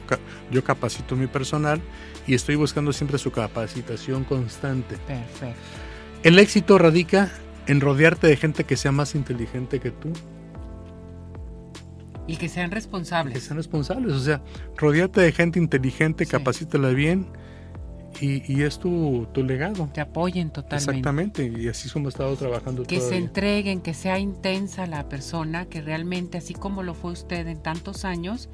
yo 0.51 0.63
capacito 0.63 1.15
mi 1.15 1.27
personal 1.27 1.81
y 2.27 2.35
estoy 2.35 2.55
buscando 2.55 2.93
siempre 2.93 3.17
su 3.17 3.31
capacitación 3.31 4.23
constante. 4.23 4.97
Perfecto. 5.07 5.82
El 6.23 6.39
éxito 6.39 6.77
radica 6.77 7.31
en 7.67 7.81
rodearte 7.81 8.27
de 8.27 8.37
gente 8.37 8.63
que 8.63 8.77
sea 8.77 8.93
más 8.93 9.13
inteligente 9.13 9.79
que 9.79 9.91
tú. 9.91 10.13
Y 12.27 12.37
que 12.37 12.47
sean 12.47 12.71
responsables. 12.71 13.33
Que 13.33 13.41
sean 13.41 13.57
responsables, 13.57 14.13
o 14.13 14.19
sea, 14.19 14.41
rodearte 14.77 15.19
de 15.19 15.33
gente 15.33 15.59
inteligente, 15.59 16.25
capacítala 16.25 16.89
bien 16.89 17.27
y, 18.21 18.61
es 18.63 18.79
tu, 18.79 19.27
legado. 19.35 19.89
Te 19.93 19.99
apoyen 19.99 20.49
totalmente. 20.49 20.91
Exactamente, 20.91 21.53
y 21.57 21.67
así 21.67 21.89
hemos 21.93 22.13
estado 22.13 22.35
trabajando. 22.37 22.83
Que 22.83 23.01
se 23.01 23.17
entreguen, 23.17 23.81
que 23.81 23.93
sea 23.93 24.17
intensa 24.19 24.87
la 24.87 25.09
persona, 25.09 25.65
que 25.65 25.81
realmente, 25.81 26.37
así 26.37 26.53
como 26.53 26.83
lo 26.83 26.93
fue 26.93 27.11
usted 27.11 27.47
en 27.47 27.61
tantos 27.61 28.05
años, 28.05 28.49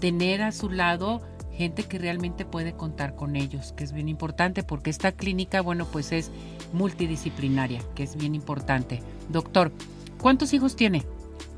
tener 0.00 0.42
a 0.42 0.52
su 0.52 0.68
lado 0.68 1.22
gente 1.58 1.82
que 1.82 1.98
realmente 1.98 2.44
puede 2.44 2.72
contar 2.72 3.16
con 3.16 3.34
ellos, 3.34 3.74
que 3.76 3.82
es 3.82 3.92
bien 3.92 4.08
importante 4.08 4.62
porque 4.62 4.90
esta 4.90 5.10
clínica, 5.10 5.60
bueno, 5.60 5.88
pues 5.90 6.12
es 6.12 6.30
multidisciplinaria, 6.72 7.82
que 7.96 8.04
es 8.04 8.16
bien 8.16 8.36
importante. 8.36 9.02
Doctor, 9.28 9.72
¿cuántos 10.18 10.52
hijos 10.54 10.76
tiene? 10.76 11.04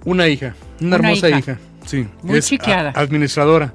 Una 0.06 0.26
hija, 0.26 0.56
una, 0.80 0.96
hermosa 0.96 1.28
hija. 1.28 1.58
sí. 1.84 2.08
Muy 2.22 2.40
chiqueada. 2.40 2.92
administradora. 2.96 3.74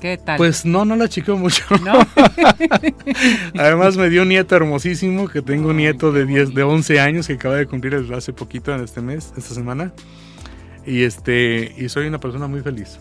¿Qué 0.00 0.16
tal? 0.16 0.38
Pues 0.38 0.64
no, 0.64 0.86
no 0.86 0.96
la 0.96 1.08
chiqueo 1.08 1.36
mucho. 1.36 1.62
Además 3.58 3.98
me 3.98 4.08
dio 4.08 4.22
un 4.22 4.28
nieto 4.28 4.56
hermosísimo, 4.56 5.28
que 5.28 5.42
tengo 5.42 5.70
un 5.70 5.76
nieto 5.76 6.10
de 6.10 6.24
10, 6.24 6.54
de 6.54 6.62
11 6.62 7.00
años 7.00 7.26
que 7.26 7.34
acaba 7.34 7.56
de 7.56 7.66
cumplir 7.66 7.94
hace 8.14 8.32
poquito 8.32 8.74
en 8.74 8.82
este 8.82 9.02
mes, 9.02 9.34
esta 9.36 9.54
semana. 9.54 9.92
Y 10.86 11.02
este 11.02 11.74
y 11.76 11.90
soy 11.90 12.06
una 12.06 12.18
persona 12.18 12.46
muy 12.46 12.60
feliz. 12.62 12.98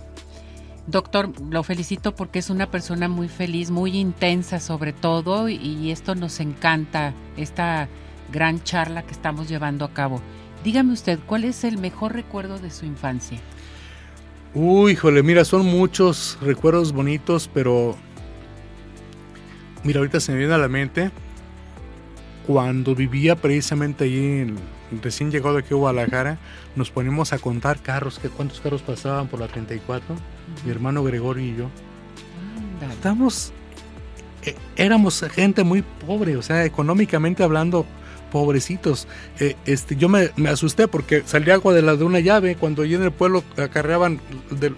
Doctor, 0.88 1.32
lo 1.50 1.64
felicito 1.64 2.16
porque 2.16 2.40
es 2.40 2.50
una 2.50 2.70
persona 2.70 3.08
muy 3.08 3.28
feliz, 3.28 3.72
muy 3.72 3.98
intensa 3.98 4.60
sobre 4.60 4.94
todo 4.94 5.50
y 5.50 5.92
esto 5.92 6.16
nos 6.16 6.40
encanta, 6.40 7.14
esta 7.38 7.88
gran 8.32 8.64
charla 8.64 9.04
que 9.04 9.12
estamos 9.12 9.50
llevando 9.50 9.86
a 9.86 9.94
cabo. 9.94 10.22
Dígame 10.64 10.94
usted, 10.94 11.20
¿cuál 11.26 11.44
es 11.44 11.64
el 11.64 11.78
mejor 11.78 12.14
recuerdo 12.14 12.58
de 12.60 12.72
su 12.72 12.86
infancia? 12.86 13.40
Uy, 14.54 14.94
híjole, 14.94 15.22
mira, 15.22 15.46
son 15.46 15.66
muchos 15.66 16.38
recuerdos 16.42 16.92
bonitos, 16.92 17.50
pero 17.54 17.96
mira, 19.84 20.00
ahorita 20.00 20.20
se 20.20 20.32
me 20.32 20.40
viene 20.40 20.54
a 20.54 20.58
la 20.58 20.68
mente 20.68 21.12
cuando 22.48 22.96
vivía 22.96 23.36
precisamente 23.36 24.06
allí 24.06 24.40
en, 24.40 24.56
recién 25.02 25.32
llegado 25.32 25.58
aquí 25.58 25.74
a 25.74 25.78
Guadalajara, 25.78 26.38
nos 26.76 26.92
ponemos 26.92 27.34
a 27.34 27.40
contar 27.40 27.80
carros, 27.80 28.20
que 28.20 28.30
cuántos 28.30 28.62
carros 28.62 28.82
pasaban 28.82 29.28
por 29.28 29.40
la 29.40 29.48
34, 29.48 30.16
mi 30.64 30.72
hermano 30.72 31.04
Gregorio 31.04 31.46
y 31.46 31.56
yo. 31.56 31.70
Estamos, 32.92 33.52
eh, 34.44 34.56
éramos 34.76 35.22
gente 35.32 35.64
muy 35.64 35.84
pobre, 36.06 36.38
o 36.38 36.42
sea, 36.42 36.66
económicamente 36.66 37.44
hablando, 37.44 37.86
pobrecitos. 38.32 39.08
Eh, 39.40 39.56
este, 39.66 39.96
yo 39.96 40.10
me, 40.10 40.30
asusté 40.50 40.88
porque 40.88 41.24
salía 41.26 41.54
agua 41.56 41.74
de 41.74 41.82
la 41.82 41.96
de 41.96 42.04
una 42.04 42.20
llave 42.20 42.56
cuando 42.56 42.84
allí 42.84 42.96
en 42.96 43.04
el 43.04 43.12
pueblo 43.12 43.44
acarreaban 43.58 44.20
de, 44.52 44.74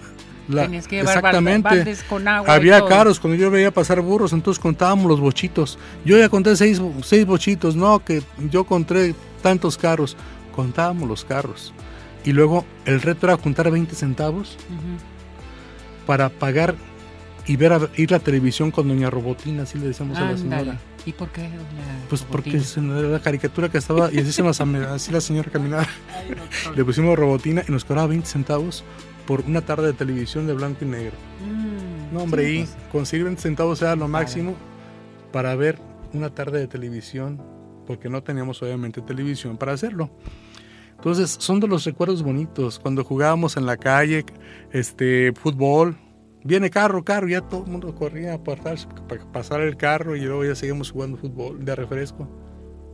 la, 0.48 0.68
que 0.68 1.00
exactamente. 1.00 1.96
con 2.08 2.28
agua 2.28 2.54
Había 2.54 2.86
carros, 2.86 3.20
cuando 3.20 3.38
yo 3.38 3.52
veía 3.52 3.72
pasar 3.72 4.02
burros, 4.02 4.32
entonces 4.32 4.62
contábamos 4.62 5.08
los 5.08 5.20
bochitos. 5.20 5.78
Yo 6.06 6.18
ya 6.18 6.30
conté 6.30 6.56
seis, 6.56 6.82
seis 7.04 7.26
bochitos, 7.26 7.76
no, 7.76 8.04
que 8.04 8.22
yo 8.50 8.64
conté 8.64 9.14
tantos 9.41 9.77
carros. 9.77 10.17
Contábamos 10.56 11.08
los 11.08 11.25
carros. 11.25 11.74
Y 12.24 12.34
luego 12.34 12.65
el 12.86 13.01
reto 13.01 13.27
era 13.27 13.38
juntar 13.38 13.70
20 13.72 13.96
centavos 13.96 14.58
para 16.06 16.29
pagar 16.29 16.75
y 17.46 17.56
ver 17.56 17.74
a, 17.74 17.89
ir 17.96 18.13
a 18.13 18.17
la 18.17 18.24
televisión 18.24 18.72
con 18.72 18.88
Doña 18.88 19.10
Robotina, 19.10 19.63
así 19.63 19.77
le 19.79 19.88
decíamos 19.88 20.17
a 20.17 20.32
la 20.32 20.38
señora. 20.38 20.77
¿Y 21.06 21.13
por 21.13 21.29
qué, 21.29 21.44
doña 21.44 22.06
Pues 22.10 22.24
porque 22.24 22.58
es 22.58 22.75
la 22.75 23.20
caricatura 23.22 23.70
que 23.70 23.77
estaba 23.77 24.12
y 24.12 24.20
así 24.20 24.34
se 24.34 24.44
nos 24.44 24.60
así 24.60 25.12
la 25.12 25.22
señora 25.22 25.50
caminaba. 25.50 25.84
Ay. 26.13 26.75
Le 26.75 26.84
pusimos 26.84 27.17
Robotina 27.17 27.63
y 27.65 27.72
nos 27.72 27.86
cobraba 27.86 28.08
20 28.08 28.27
centavos 28.27 28.84
por 29.25 29.41
una 29.41 29.62
tarde 29.62 29.88
de 29.88 29.94
televisión 29.94 30.48
de 30.48 30.53
blanco 30.53 30.84
y 30.84 30.88
negro. 30.88 31.13
Mm, 31.46 32.13
No, 32.13 32.24
hombre, 32.24 32.46
sí, 32.46 32.51
y 32.51 32.58
pues, 32.60 32.77
conseguir 32.91 33.25
20 33.25 33.41
centavos 33.41 33.82
era 33.82 33.96
lo 33.96 34.10
máximo 34.10 34.56
para 35.32 35.56
ver 35.56 35.79
una 36.12 36.29
tarde 36.29 36.60
de 36.60 36.67
televisión, 36.67 37.41
porque 37.88 38.10
no 38.10 38.22
teníamos 38.22 38.62
obviamente 38.62 39.01
televisión 39.01 39.58
para 39.58 39.72
hacerlo. 39.72 40.12
Entonces, 40.98 41.38
son 41.39 41.60
de 41.60 41.67
los 41.67 41.86
recuerdos 41.86 42.22
bonitos, 42.24 42.77
cuando 42.79 43.03
jugábamos 43.03 43.56
en 43.58 43.65
la 43.65 43.77
calle, 43.77 44.25
este, 44.72 45.32
fútbol, 45.34 45.96
viene 46.44 46.70
carro, 46.70 47.03
carro, 47.03 47.27
ya 47.27 47.41
todo 47.41 47.63
el 47.65 47.72
mundo 47.72 47.94
corría 47.96 48.34
a 48.34 48.44
pasar, 48.44 48.77
para 49.08 49.32
pasar 49.32 49.62
el 49.62 49.77
carro 49.77 50.15
y 50.15 50.22
luego 50.22 50.44
ya 50.44 50.56
seguimos 50.56 50.91
jugando 50.91 51.17
fútbol 51.17 51.63
de 51.63 51.75
refresco. 51.75 52.27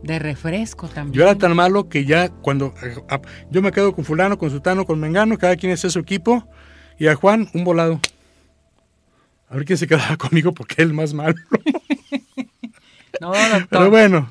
De 0.02 0.18
refresco 0.18 0.86
también. 0.86 1.14
Yo 1.14 1.22
era 1.22 1.34
tan 1.34 1.56
malo 1.56 1.88
que 1.88 2.04
ya 2.04 2.28
cuando 2.28 2.74
eh, 2.82 2.94
a- 3.08 3.22
yo 3.50 3.62
me 3.62 3.72
quedo 3.72 3.94
con 3.94 4.04
fulano, 4.04 4.36
con 4.36 4.50
sultano, 4.50 4.84
con 4.84 5.00
mengano, 5.00 5.38
cada 5.38 5.56
quien 5.56 5.72
hace 5.72 5.88
su 5.88 5.98
equipo, 5.98 6.46
y 6.98 7.06
a 7.06 7.14
Juan 7.14 7.48
un 7.54 7.64
volado. 7.64 8.00
A 9.48 9.54
ver 9.56 9.64
quién 9.64 9.78
se 9.78 9.86
quedaba 9.86 10.16
conmigo 10.18 10.52
porque 10.52 10.74
es 10.74 10.80
el 10.80 10.92
más 10.92 11.14
malo. 11.14 11.36
No, 13.20 13.28
doctor. 13.32 13.66
Pero 13.70 13.90
bueno, 13.90 14.30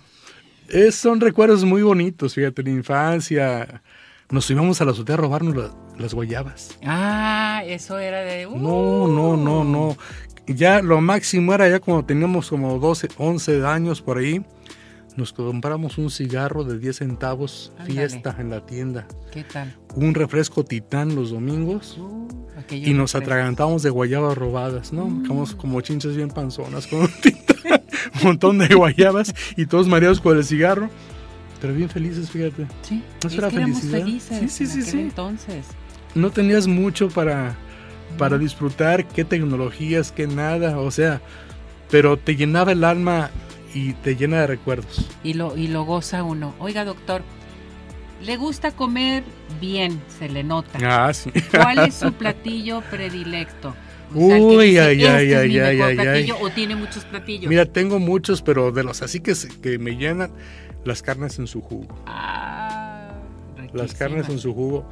es- 0.74 0.96
son 0.96 1.20
recuerdos 1.22 1.64
muy 1.64 1.82
bonitos, 1.84 2.34
fíjate, 2.36 2.64
la 2.64 2.70
infancia. 2.72 3.82
Nos 4.30 4.50
íbamos 4.50 4.82
a 4.82 4.86
la 4.86 4.92
azotea 4.92 5.16
a 5.16 5.18
robarnos 5.20 5.56
la- 5.56 5.72
las 5.98 6.14
guayabas. 6.14 6.78
Ah, 6.86 7.62
eso 7.66 8.00
era 8.00 8.22
de... 8.22 8.48
uh, 8.48 8.58
No, 8.58 9.08
no, 9.08 9.38
no, 9.38 9.64
no. 9.64 9.98
Ya 10.48 10.82
lo 10.82 11.00
máximo 11.02 11.54
era 11.54 11.70
ya 11.70 11.80
cuando 11.80 12.06
teníamos 12.06 12.50
como 12.50 12.78
12, 12.80 13.08
11 13.18 13.66
años 13.66 14.02
por 14.02 14.18
ahí. 14.18 14.44
Nos 15.16 15.32
compramos 15.32 16.00
un 16.00 16.10
cigarro 16.10 16.64
de 16.64 16.80
10 16.80 16.98
centavos, 16.98 17.72
Ándale. 17.78 17.92
fiesta 17.94 18.36
en 18.40 18.50
la 18.50 18.66
tienda. 18.66 19.08
¿Qué 19.32 19.44
tal? 19.44 19.72
Un 19.96 20.16
refresco 20.16 20.66
titán 20.66 21.14
los 21.14 21.30
domingos. 21.30 22.00
Uh, 22.00 22.28
Y 22.72 22.94
nos 22.94 23.14
refrescos. 23.14 23.16
atragantamos 23.16 23.84
de 23.84 23.92
guayabas 23.92 24.36
robadas, 24.36 24.92
¿no? 24.92 25.22
Quedamos 25.22 25.54
como 25.54 25.80
chinches 25.82 26.16
bien 26.16 26.30
panzonas 26.30 26.88
con 26.88 27.02
un 27.02 27.12
titán, 27.22 27.43
un 28.16 28.24
montón 28.24 28.58
de 28.58 28.68
guayabas 28.74 29.34
y 29.56 29.66
todos 29.66 29.88
mareados 29.88 30.20
con 30.22 30.38
el 30.38 30.44
cigarro. 30.46 30.90
Pero 31.62 31.74
bien 31.74 31.90
felices, 31.90 32.30
fíjate. 32.30 32.68
Sí, 32.82 33.02
¿No 33.24 33.30
es 33.30 33.36
será 33.36 33.50
que 33.50 33.56
éramos 33.58 33.80
felicidad? 33.80 34.02
felices 34.06 34.40
Sí, 34.40 34.48
sí, 34.50 34.64
en 34.64 34.70
sí, 34.70 34.80
aquel 34.82 34.92
sí. 34.92 35.00
entonces. 35.00 35.66
No 36.16 36.30
tenías 36.32 36.68
mucho 36.68 37.08
para, 37.10 37.56
para 38.18 38.38
disfrutar, 38.38 39.08
qué 39.08 39.24
tecnologías, 39.24 40.12
qué 40.12 40.28
nada, 40.28 40.78
o 40.80 40.92
sea, 40.92 41.22
pero 41.90 42.18
te 42.18 42.36
llenaba 42.36 42.72
el 42.74 42.84
alma 42.84 43.32
y 43.74 43.94
te 43.94 44.16
llena 44.16 44.42
de 44.42 44.48
recuerdos. 44.48 45.08
Y 45.24 45.34
lo, 45.34 45.56
y 45.58 45.68
lo 45.68 45.84
goza 45.86 46.24
uno. 46.24 46.54
Oiga, 46.60 46.86
doctor, 46.86 47.24
¿le 48.22 48.38
gusta 48.38 48.72
comer 48.72 49.24
bien? 49.62 50.02
Se 50.20 50.30
le 50.30 50.44
nota. 50.44 50.80
Ah, 50.84 51.14
sí. 51.14 51.32
¿Cuál 51.52 51.80
es 51.80 51.96
su 51.96 52.12
platillo 52.14 52.82
predilecto? 52.92 53.74
Uy, 54.14 54.78
ay, 54.78 55.02
"Este 55.04 55.08
ay, 55.10 55.34
ay, 55.34 55.58
ay, 55.60 55.60
ay, 55.60 55.82
ay. 55.82 55.96
platillo", 55.96 56.38
O 56.42 56.50
tiene 56.50 56.76
muchos 56.76 57.04
platillos. 57.06 57.50
Mira, 57.50 57.66
tengo 57.66 58.00
muchos, 58.00 58.42
pero 58.42 58.72
de 58.72 58.84
los 58.84 59.02
así 59.02 59.20
que, 59.20 59.34
que 59.62 59.80
me 59.80 59.96
llenan, 59.98 60.32
las 60.86 61.02
carnes 61.02 61.40
en 61.40 61.48
su 61.48 61.62
jugo. 61.62 61.88
Ah, 62.06 63.14
Las 63.74 63.96
carnes 63.96 64.30
en 64.30 64.38
su 64.40 64.54
jugo. 64.54 64.88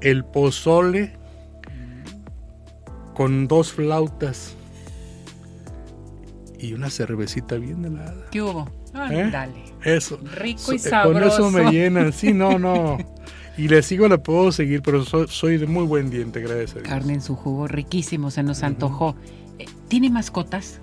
El 0.00 0.24
pozole 0.24 1.12
con 3.14 3.48
dos 3.48 3.72
flautas 3.72 4.54
y 6.58 6.72
una 6.74 6.90
cervecita 6.90 7.56
bien 7.56 7.84
helada. 7.84 8.26
¿Qué 8.30 8.40
hubo? 8.42 8.70
¿Eh? 9.10 9.28
Dale. 9.32 9.52
Eso. 9.84 10.18
Rico 10.36 10.72
y 10.72 10.78
So- 10.78 10.88
eh, 10.88 11.02
Con 11.04 11.16
eso 11.22 11.30
sabroso. 11.30 11.50
me 11.50 11.70
llenan. 11.72 12.12
Sí, 12.12 12.32
no, 12.32 12.58
no. 12.58 12.98
Y 13.58 13.68
le 13.68 13.82
sigo, 13.82 14.08
le 14.08 14.18
puedo 14.18 14.52
seguir, 14.52 14.80
pero 14.82 15.04
soy, 15.04 15.26
soy 15.28 15.58
de 15.58 15.66
muy 15.66 15.84
buen 15.84 16.08
diente, 16.10 16.40
gracias 16.40 16.70
a 16.72 16.74
Dios. 16.80 16.88
Carne 16.88 17.14
en 17.14 17.20
su 17.22 17.36
jugo, 17.36 17.66
riquísimo, 17.68 18.30
se 18.30 18.42
nos 18.42 18.62
antojó. 18.62 19.16
Eh, 19.58 19.66
¿Tiene 19.88 20.08
mascotas? 20.10 20.80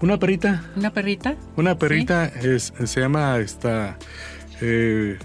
Una 0.00 0.18
perrita, 0.18 0.64
¿Una 0.76 0.92
perrita? 0.92 1.36
una 1.56 1.78
perrita 1.78 2.26
es, 2.26 2.72
se 2.84 3.00
llama 3.00 3.38
esta. 3.38 3.96
eh, 4.60 5.16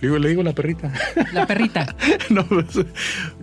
le 0.00 0.08
digo, 0.08 0.18
le 0.18 0.28
digo 0.30 0.42
la 0.42 0.52
perrita. 0.52 0.92
La 1.32 1.46
perrita. 1.46 1.94
no, 2.30 2.44
pues, 2.46 2.66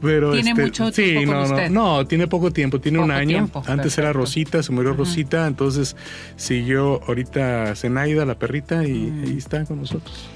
pero 0.01 0.31
¿Tiene 0.33 0.49
este, 0.51 0.61
mucho 0.63 0.87
sí, 0.91 1.03
tiempo 1.03 1.31
con 1.31 1.37
no, 1.37 1.43
usted? 1.43 1.69
no, 1.69 1.97
no, 1.99 2.07
tiene 2.07 2.27
poco 2.27 2.51
tiempo, 2.51 2.79
tiene 2.81 2.99
un 2.99 3.11
año. 3.11 3.29
tiempo, 3.29 3.63
Antes 3.67 3.97
era. 3.97 4.11
Rosita, 4.13 4.61
se 4.63 4.71
murió. 4.71 4.93
Rosita, 4.93 5.47
entonces 5.47 5.95
siguió 6.37 7.01
ahorita 7.07 7.75
Zenaida, 7.75 8.25
la 8.25 8.37
perrita, 8.39 8.85
y 8.85 8.93
Mm. 9.09 9.23
ahí 9.25 9.37
está 9.37 9.63
con 9.65 9.79
nosotros. 9.79 10.29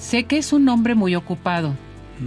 Sé 0.00 0.24
que 0.24 0.38
es 0.38 0.52
un 0.52 0.68
hombre 0.68 0.94
muy 0.96 1.14
ocupado, 1.14 1.74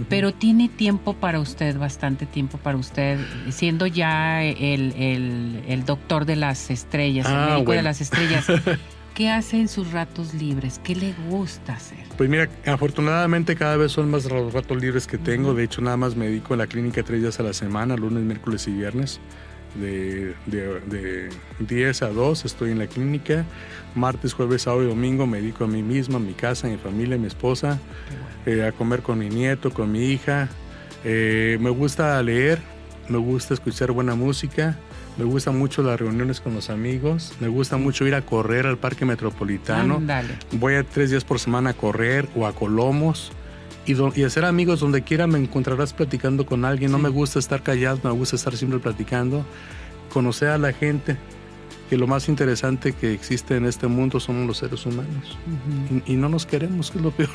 pero 0.08 0.32
tiene 0.32 0.68
tiempo 0.68 1.12
para 1.14 1.38
usted, 1.38 1.76
bastante 1.78 2.26
tiempo 2.26 2.58
para 2.58 2.76
usted, 2.76 3.18
siendo 3.50 3.86
ya 3.86 4.42
el, 4.42 4.92
el- 4.96 5.62
el 5.68 5.84
doctor 5.84 6.24
de 6.24 6.36
las 6.36 6.70
estrellas, 6.70 7.26
el 7.26 7.32
Ah, 7.36 7.50
médico 7.54 7.72
de 7.72 7.82
las 7.82 8.00
estrellas. 8.00 8.46
¿Qué 9.14 9.30
hace 9.30 9.60
en 9.60 9.68
sus 9.68 9.92
ratos 9.92 10.34
libres? 10.34 10.80
¿Qué 10.82 10.96
le 10.96 11.12
gusta 11.30 11.74
hacer? 11.74 11.98
Pues 12.16 12.28
mira, 12.28 12.48
afortunadamente 12.66 13.54
cada 13.54 13.76
vez 13.76 13.92
son 13.92 14.10
más 14.10 14.24
los 14.24 14.52
ratos 14.52 14.80
libres 14.82 15.06
que 15.06 15.18
tengo. 15.18 15.54
De 15.54 15.62
hecho, 15.62 15.80
nada 15.80 15.96
más 15.96 16.16
me 16.16 16.26
dedico 16.26 16.54
a 16.54 16.56
la 16.56 16.66
clínica 16.66 17.04
tres 17.04 17.20
días 17.22 17.38
a 17.38 17.44
la 17.44 17.52
semana, 17.52 17.94
lunes, 17.94 18.24
miércoles 18.24 18.66
y 18.66 18.72
viernes. 18.72 19.20
De, 19.74 20.34
de, 20.46 20.80
de 20.86 21.30
10 21.58 22.02
a 22.02 22.08
2 22.08 22.44
estoy 22.44 22.70
en 22.70 22.78
la 22.78 22.86
clínica. 22.86 23.44
Martes, 23.94 24.32
jueves, 24.32 24.62
sábado 24.62 24.84
y 24.84 24.88
domingo 24.88 25.26
me 25.26 25.40
dedico 25.40 25.64
a 25.64 25.66
mí 25.66 25.82
mismo, 25.82 26.16
a 26.16 26.20
mi 26.20 26.32
casa, 26.32 26.66
a 26.66 26.70
mi 26.70 26.76
familia, 26.76 27.16
a 27.16 27.18
mi 27.18 27.26
esposa, 27.26 27.78
eh, 28.46 28.64
a 28.64 28.72
comer 28.72 29.02
con 29.02 29.18
mi 29.18 29.28
nieto, 29.28 29.70
con 29.72 29.90
mi 29.90 30.10
hija. 30.10 30.48
Eh, 31.04 31.58
me 31.60 31.70
gusta 31.70 32.22
leer, 32.22 32.60
me 33.08 33.18
gusta 33.18 33.54
escuchar 33.54 33.92
buena 33.92 34.14
música, 34.14 34.76
me 35.16 35.24
gustan 35.24 35.58
mucho 35.58 35.82
las 35.82 36.00
reuniones 36.00 36.40
con 36.40 36.54
los 36.54 36.70
amigos, 36.70 37.34
me 37.40 37.48
gusta 37.48 37.76
mucho 37.76 38.06
ir 38.06 38.14
a 38.14 38.22
correr 38.22 38.66
al 38.66 38.78
parque 38.78 39.04
metropolitano. 39.04 39.96
Ándale. 39.96 40.38
Voy 40.52 40.74
a 40.74 40.82
tres 40.82 41.10
días 41.10 41.24
por 41.24 41.38
semana 41.38 41.70
a 41.70 41.74
correr 41.74 42.28
o 42.34 42.46
a 42.46 42.54
Colomos 42.54 43.32
y, 43.86 44.20
y 44.20 44.24
hacer 44.24 44.44
amigos 44.44 44.80
donde 44.80 45.02
quiera 45.02 45.26
me 45.26 45.38
encontrarás 45.38 45.92
platicando 45.92 46.46
con 46.46 46.64
alguien. 46.64 46.90
No 46.92 46.98
Sí. 46.98 47.02
me 47.04 47.08
gusta 47.10 47.38
estar 47.38 47.62
callado, 47.62 48.00
me 48.02 48.10
gusta 48.10 48.36
estar 48.36 48.56
siempre 48.56 48.78
platicando. 48.78 49.44
Conocer 50.12 50.48
a 50.48 50.58
la 50.58 50.72
gente, 50.72 51.16
que 51.90 51.96
lo 51.98 52.06
más 52.06 52.28
interesante 52.28 52.92
que 52.92 53.12
existe 53.12 53.56
en 53.56 53.66
este 53.66 53.86
mundo 53.88 54.20
somos 54.20 54.46
los 54.46 54.58
seres 54.58 54.86
humanos. 54.86 55.36
Ujú. 55.46 56.02
Y, 56.06 56.12
y 56.12 56.16
no 56.16 56.28
nos 56.28 56.46
queremos, 56.46 56.90
que 56.90 56.98
es 56.98 57.04
lo 57.04 57.10
peor. 57.10 57.30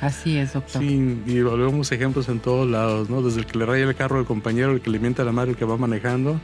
Así 0.00 0.36
es, 0.36 0.52
doctor. 0.52 0.82
Sí, 0.82 1.20
y 1.26 1.40
volvemos 1.42 1.90
ejemplos 1.92 2.28
en 2.28 2.40
todos 2.40 2.68
lados, 2.68 3.08
¿no? 3.08 3.22
Desde 3.22 3.38
el 3.40 3.46
que 3.46 3.56
le 3.58 3.66
raya 3.66 3.84
el 3.84 3.94
carro 3.94 4.18
al 4.18 4.24
compañero, 4.26 4.72
el 4.72 4.80
que 4.80 4.90
le 4.90 4.98
mienta 4.98 5.22
la 5.24 5.30
madre, 5.32 5.52
el 5.52 5.56
que 5.56 5.64
va 5.64 5.76
manejando. 5.76 6.40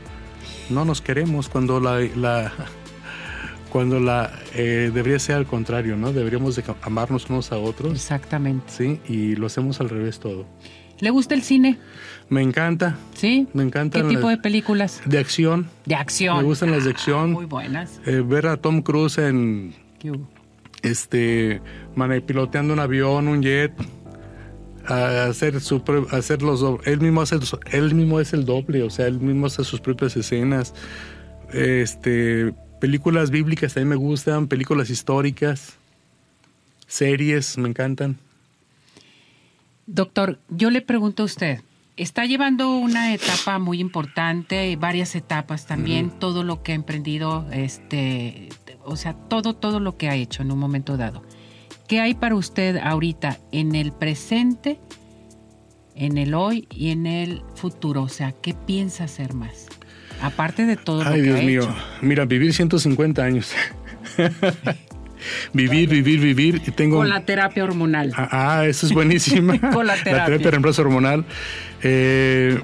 No 0.69 0.85
nos 0.85 1.01
queremos 1.01 1.49
cuando 1.49 1.79
la... 1.79 1.99
la 2.15 2.53
cuando 3.71 3.99
la 3.99 4.31
eh, 4.55 4.91
debería 4.93 5.19
ser 5.19 5.35
al 5.35 5.45
contrario, 5.45 5.95
¿no? 5.97 6.11
Deberíamos 6.11 6.55
de 6.55 6.63
amarnos 6.81 7.29
unos 7.29 7.51
a 7.51 7.57
otros, 7.57 7.93
Exactamente. 7.93 8.65
sí, 8.67 8.99
y 9.07 9.35
lo 9.35 9.47
hacemos 9.47 9.79
al 9.81 9.89
revés 9.89 10.19
todo. 10.19 10.45
¿Le 10.99 11.09
gusta 11.11 11.33
el 11.33 11.43
cine? 11.43 11.77
Me 12.27 12.41
encanta, 12.41 12.97
¿Sí? 13.15 13.47
me 13.53 13.63
encanta 13.63 14.01
¿Qué 14.01 14.07
tipo 14.07 14.27
de 14.27 14.37
películas? 14.37 15.01
de 15.05 15.17
acción, 15.17 15.67
De 15.85 15.95
acción. 15.95 16.37
Me 16.37 16.43
gustan 16.43 16.71
las 16.71 16.83
de 16.83 16.91
acción. 16.91 17.31
Muy 17.31 17.45
buenas. 17.45 18.01
eh, 18.05 18.21
ver 18.25 18.47
a 18.47 18.57
Tom 18.57 18.81
Cruise 18.81 19.17
en 19.17 19.73
¿Qué 19.97 20.11
hubo? 20.11 20.27
este 20.83 21.61
piloteando 22.25 22.73
un 22.73 22.79
avión, 22.79 23.27
un 23.27 23.41
jet, 23.41 23.71
a 24.85 25.25
hacer 25.25 25.59
su 25.61 25.81
hacer 26.11 26.41
los 26.41 26.63
él 26.85 26.99
mismo 27.01 27.21
hace 27.21 27.37
él 27.71 27.93
mismo 27.95 28.19
es 28.19 28.33
el 28.33 28.45
doble, 28.45 28.83
o 28.83 28.89
sea, 28.89 29.07
él 29.07 29.19
mismo 29.19 29.45
hace 29.47 29.63
sus 29.63 29.79
propias 29.81 30.15
escenas. 30.17 30.73
Este 31.53 32.53
películas 32.79 33.31
bíblicas 33.31 33.73
también 33.73 33.89
me 33.89 33.95
gustan, 33.95 34.47
películas 34.47 34.89
históricas, 34.89 35.77
series 36.87 37.57
me 37.57 37.69
encantan. 37.69 38.17
Doctor, 39.85 40.39
yo 40.49 40.69
le 40.69 40.81
pregunto 40.81 41.23
a 41.23 41.25
usted, 41.25 41.61
está 41.97 42.25
llevando 42.25 42.75
una 42.75 43.13
etapa 43.13 43.59
muy 43.59 43.79
importante, 43.79 44.75
varias 44.75 45.15
etapas 45.15 45.65
también, 45.65 46.11
todo 46.11 46.43
lo 46.43 46.63
que 46.63 46.71
ha 46.71 46.75
emprendido, 46.75 47.45
este, 47.51 48.49
o 48.85 48.95
sea, 48.95 49.13
todo, 49.13 49.55
todo 49.55 49.79
lo 49.79 49.97
que 49.97 50.09
ha 50.09 50.15
hecho 50.15 50.41
en 50.41 50.51
un 50.51 50.59
momento 50.59 50.95
dado. 50.95 51.23
¿Qué 51.87 51.99
hay 51.99 52.13
para 52.13 52.35
usted 52.35 52.77
ahorita 52.77 53.39
en 53.51 53.73
el 53.73 53.91
presente, 53.91 54.79
en 55.95 56.17
el 56.17 56.35
hoy 56.35 56.67
y 56.69 56.91
en 56.91 57.07
el 57.07 57.41
futuro? 57.55 58.03
O 58.03 58.09
sea, 58.09 58.31
¿qué 58.31 58.53
piensa 58.53 59.05
hacer 59.05 59.33
más? 59.33 59.67
Aparte 60.21 60.65
de 60.65 60.75
todo 60.75 61.03
lo 61.03 61.09
Ay, 61.09 61.15
que 61.17 61.21
Dios 61.27 61.39
ha 61.39 61.43
mío. 61.43 61.61
hecho. 61.63 61.75
Mira, 62.01 62.25
vivir 62.25 62.53
150 62.53 63.23
años. 63.23 63.51
vivir, 65.53 65.89
vivir, 65.89 66.19
vivir. 66.19 66.61
Y 66.65 66.71
tengo, 66.71 66.97
Con 66.97 67.09
la 67.09 67.21
terapia 67.25 67.63
hormonal. 67.63 68.13
Ah, 68.15 68.59
ah, 68.59 68.65
eso 68.65 68.85
es 68.85 68.93
buenísima. 68.93 69.59
Con 69.73 69.87
la 69.87 69.93
terapia. 69.95 70.13
La 70.17 70.25
terapia 70.25 70.45
de 70.45 70.51
reemplazo 70.51 70.81
hormonal. 70.81 71.25
Eh, 71.83 72.59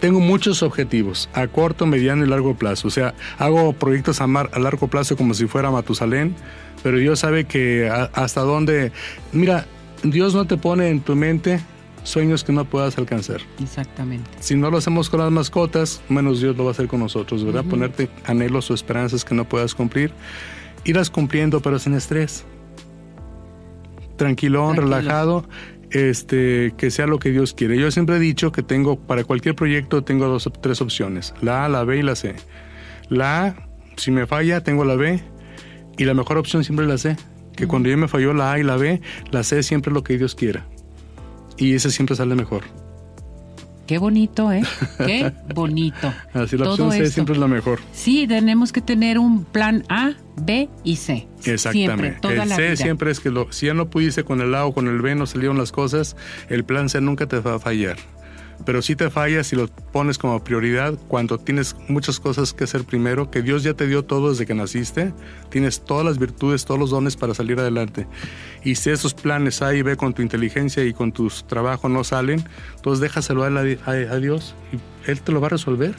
tengo 0.00 0.20
muchos 0.20 0.62
objetivos 0.62 1.28
a 1.32 1.46
corto, 1.48 1.86
mediano 1.86 2.24
y 2.24 2.28
largo 2.28 2.54
plazo. 2.56 2.88
O 2.88 2.90
sea, 2.90 3.14
hago 3.38 3.72
proyectos 3.72 4.20
a, 4.20 4.26
mar- 4.26 4.50
a 4.52 4.58
largo 4.58 4.88
plazo 4.88 5.16
como 5.16 5.34
si 5.34 5.46
fuera 5.46 5.70
Matusalén, 5.70 6.34
pero 6.82 6.98
Dios 6.98 7.20
sabe 7.20 7.44
que 7.44 7.88
a- 7.88 8.10
hasta 8.14 8.42
dónde... 8.42 8.92
Mira, 9.32 9.66
Dios 10.02 10.34
no 10.34 10.44
te 10.44 10.56
pone 10.58 10.90
en 10.90 11.00
tu 11.00 11.16
mente 11.16 11.60
sueños 12.06 12.44
que 12.44 12.52
no 12.52 12.64
puedas 12.64 12.96
alcanzar. 12.98 13.40
Exactamente. 13.62 14.30
Si 14.40 14.54
no 14.54 14.70
lo 14.70 14.78
hacemos 14.78 15.10
con 15.10 15.20
las 15.20 15.30
mascotas, 15.30 16.00
menos 16.08 16.40
Dios 16.40 16.56
lo 16.56 16.64
va 16.64 16.70
a 16.70 16.72
hacer 16.72 16.86
con 16.86 17.00
nosotros, 17.00 17.44
¿verdad? 17.44 17.64
Ponerte 17.64 18.08
anhelos 18.24 18.70
o 18.70 18.74
esperanzas 18.74 19.24
que 19.24 19.34
no 19.34 19.48
puedas 19.48 19.74
cumplir. 19.74 20.12
Irás 20.84 21.10
cumpliendo, 21.10 21.60
pero 21.60 21.78
sin 21.78 21.94
estrés. 21.94 22.44
Tranquilón, 24.16 24.76
Tranquilo. 24.76 24.96
relajado, 24.96 25.48
este, 25.90 26.74
que 26.78 26.90
sea 26.90 27.06
lo 27.06 27.18
que 27.18 27.30
Dios 27.30 27.54
quiere. 27.54 27.78
Yo 27.78 27.90
siempre 27.90 28.16
he 28.16 28.20
dicho 28.20 28.52
que 28.52 28.62
tengo, 28.62 28.98
para 28.98 29.24
cualquier 29.24 29.54
proyecto, 29.54 30.02
tengo 30.04 30.26
dos, 30.26 30.48
tres 30.60 30.80
opciones: 30.80 31.34
la 31.42 31.64
A, 31.64 31.68
la 31.68 31.84
B 31.84 31.98
y 31.98 32.02
la 32.02 32.14
C. 32.16 32.36
La 33.08 33.46
A, 33.46 33.68
si 33.96 34.10
me 34.10 34.26
falla, 34.26 34.62
tengo 34.62 34.84
la 34.84 34.94
B, 34.94 35.22
y 35.98 36.04
la 36.04 36.14
mejor 36.14 36.38
opción 36.38 36.64
siempre 36.64 36.86
es 36.86 36.90
la 36.90 36.98
C. 36.98 37.16
Que 37.54 37.66
cuando 37.66 37.88
yo 37.88 37.96
me 37.96 38.08
falló 38.08 38.32
la 38.34 38.52
A 38.52 38.58
y 38.58 38.62
la 38.62 38.76
B, 38.76 39.00
la 39.30 39.42
C 39.42 39.62
siempre 39.62 39.90
es 39.90 39.94
lo 39.94 40.02
que 40.04 40.16
Dios 40.18 40.34
quiera. 40.34 40.66
Y 41.58 41.74
ese 41.74 41.90
siempre 41.90 42.16
sale 42.16 42.34
mejor. 42.34 42.64
Qué 43.86 43.98
bonito, 43.98 44.50
¿eh? 44.50 44.62
Qué 44.98 45.32
bonito. 45.54 46.12
Así 46.34 46.56
la 46.56 46.64
Todo 46.64 46.72
opción 46.72 46.90
C 46.92 46.98
esto. 47.02 47.14
siempre 47.14 47.34
es 47.34 47.40
la 47.40 47.46
mejor. 47.46 47.78
Sí, 47.92 48.26
tenemos 48.26 48.72
que 48.72 48.80
tener 48.80 49.16
un 49.18 49.44
plan 49.44 49.84
A, 49.88 50.14
B 50.42 50.68
y 50.82 50.96
C. 50.96 51.28
Exactamente. 51.44 51.70
Siempre, 52.02 52.10
toda 52.20 52.42
el 52.42 52.48
la 52.48 52.56
C 52.56 52.62
vida. 52.62 52.76
siempre 52.76 53.10
es 53.12 53.20
que 53.20 53.30
lo, 53.30 53.52
si 53.52 53.66
ya 53.66 53.74
no 53.74 53.88
pudiste 53.88 54.24
con 54.24 54.40
el 54.40 54.56
A 54.56 54.66
o 54.66 54.74
con 54.74 54.88
el 54.88 55.00
B, 55.00 55.14
no 55.14 55.26
salieron 55.26 55.56
las 55.56 55.70
cosas, 55.70 56.16
el 56.48 56.64
plan 56.64 56.88
C 56.88 57.00
nunca 57.00 57.26
te 57.28 57.38
va 57.38 57.54
a 57.54 57.58
fallar. 57.60 57.96
Pero 58.64 58.82
si 58.82 58.96
te 58.96 59.10
fallas 59.10 59.46
si 59.46 59.56
lo 59.56 59.68
pones 59.68 60.18
como 60.18 60.42
prioridad 60.42 60.94
cuando 61.08 61.38
tienes 61.38 61.76
muchas 61.88 62.18
cosas 62.18 62.52
que 62.52 62.64
hacer 62.64 62.84
primero, 62.84 63.30
que 63.30 63.42
Dios 63.42 63.62
ya 63.62 63.74
te 63.74 63.86
dio 63.86 64.04
todo 64.04 64.30
desde 64.30 64.46
que 64.46 64.54
naciste, 64.54 65.12
tienes 65.50 65.84
todas 65.84 66.04
las 66.04 66.18
virtudes, 66.18 66.64
todos 66.64 66.80
los 66.80 66.90
dones 66.90 67.16
para 67.16 67.34
salir 67.34 67.60
adelante. 67.60 68.06
Y 68.64 68.76
si 68.76 68.90
esos 68.90 69.14
planes 69.14 69.62
A 69.62 69.74
y 69.74 69.82
B 69.82 69.96
con 69.96 70.14
tu 70.14 70.22
inteligencia 70.22 70.84
y 70.84 70.92
con 70.92 71.12
tu 71.12 71.28
trabajo 71.46 71.88
no 71.88 72.02
salen, 72.02 72.44
entonces 72.76 73.00
déjaselo 73.00 73.44
a, 73.44 73.48
a, 73.48 73.90
a 73.90 74.18
Dios 74.18 74.54
y 74.72 75.10
Él 75.10 75.20
te 75.20 75.32
lo 75.32 75.40
va 75.40 75.48
a 75.48 75.50
resolver. 75.50 75.94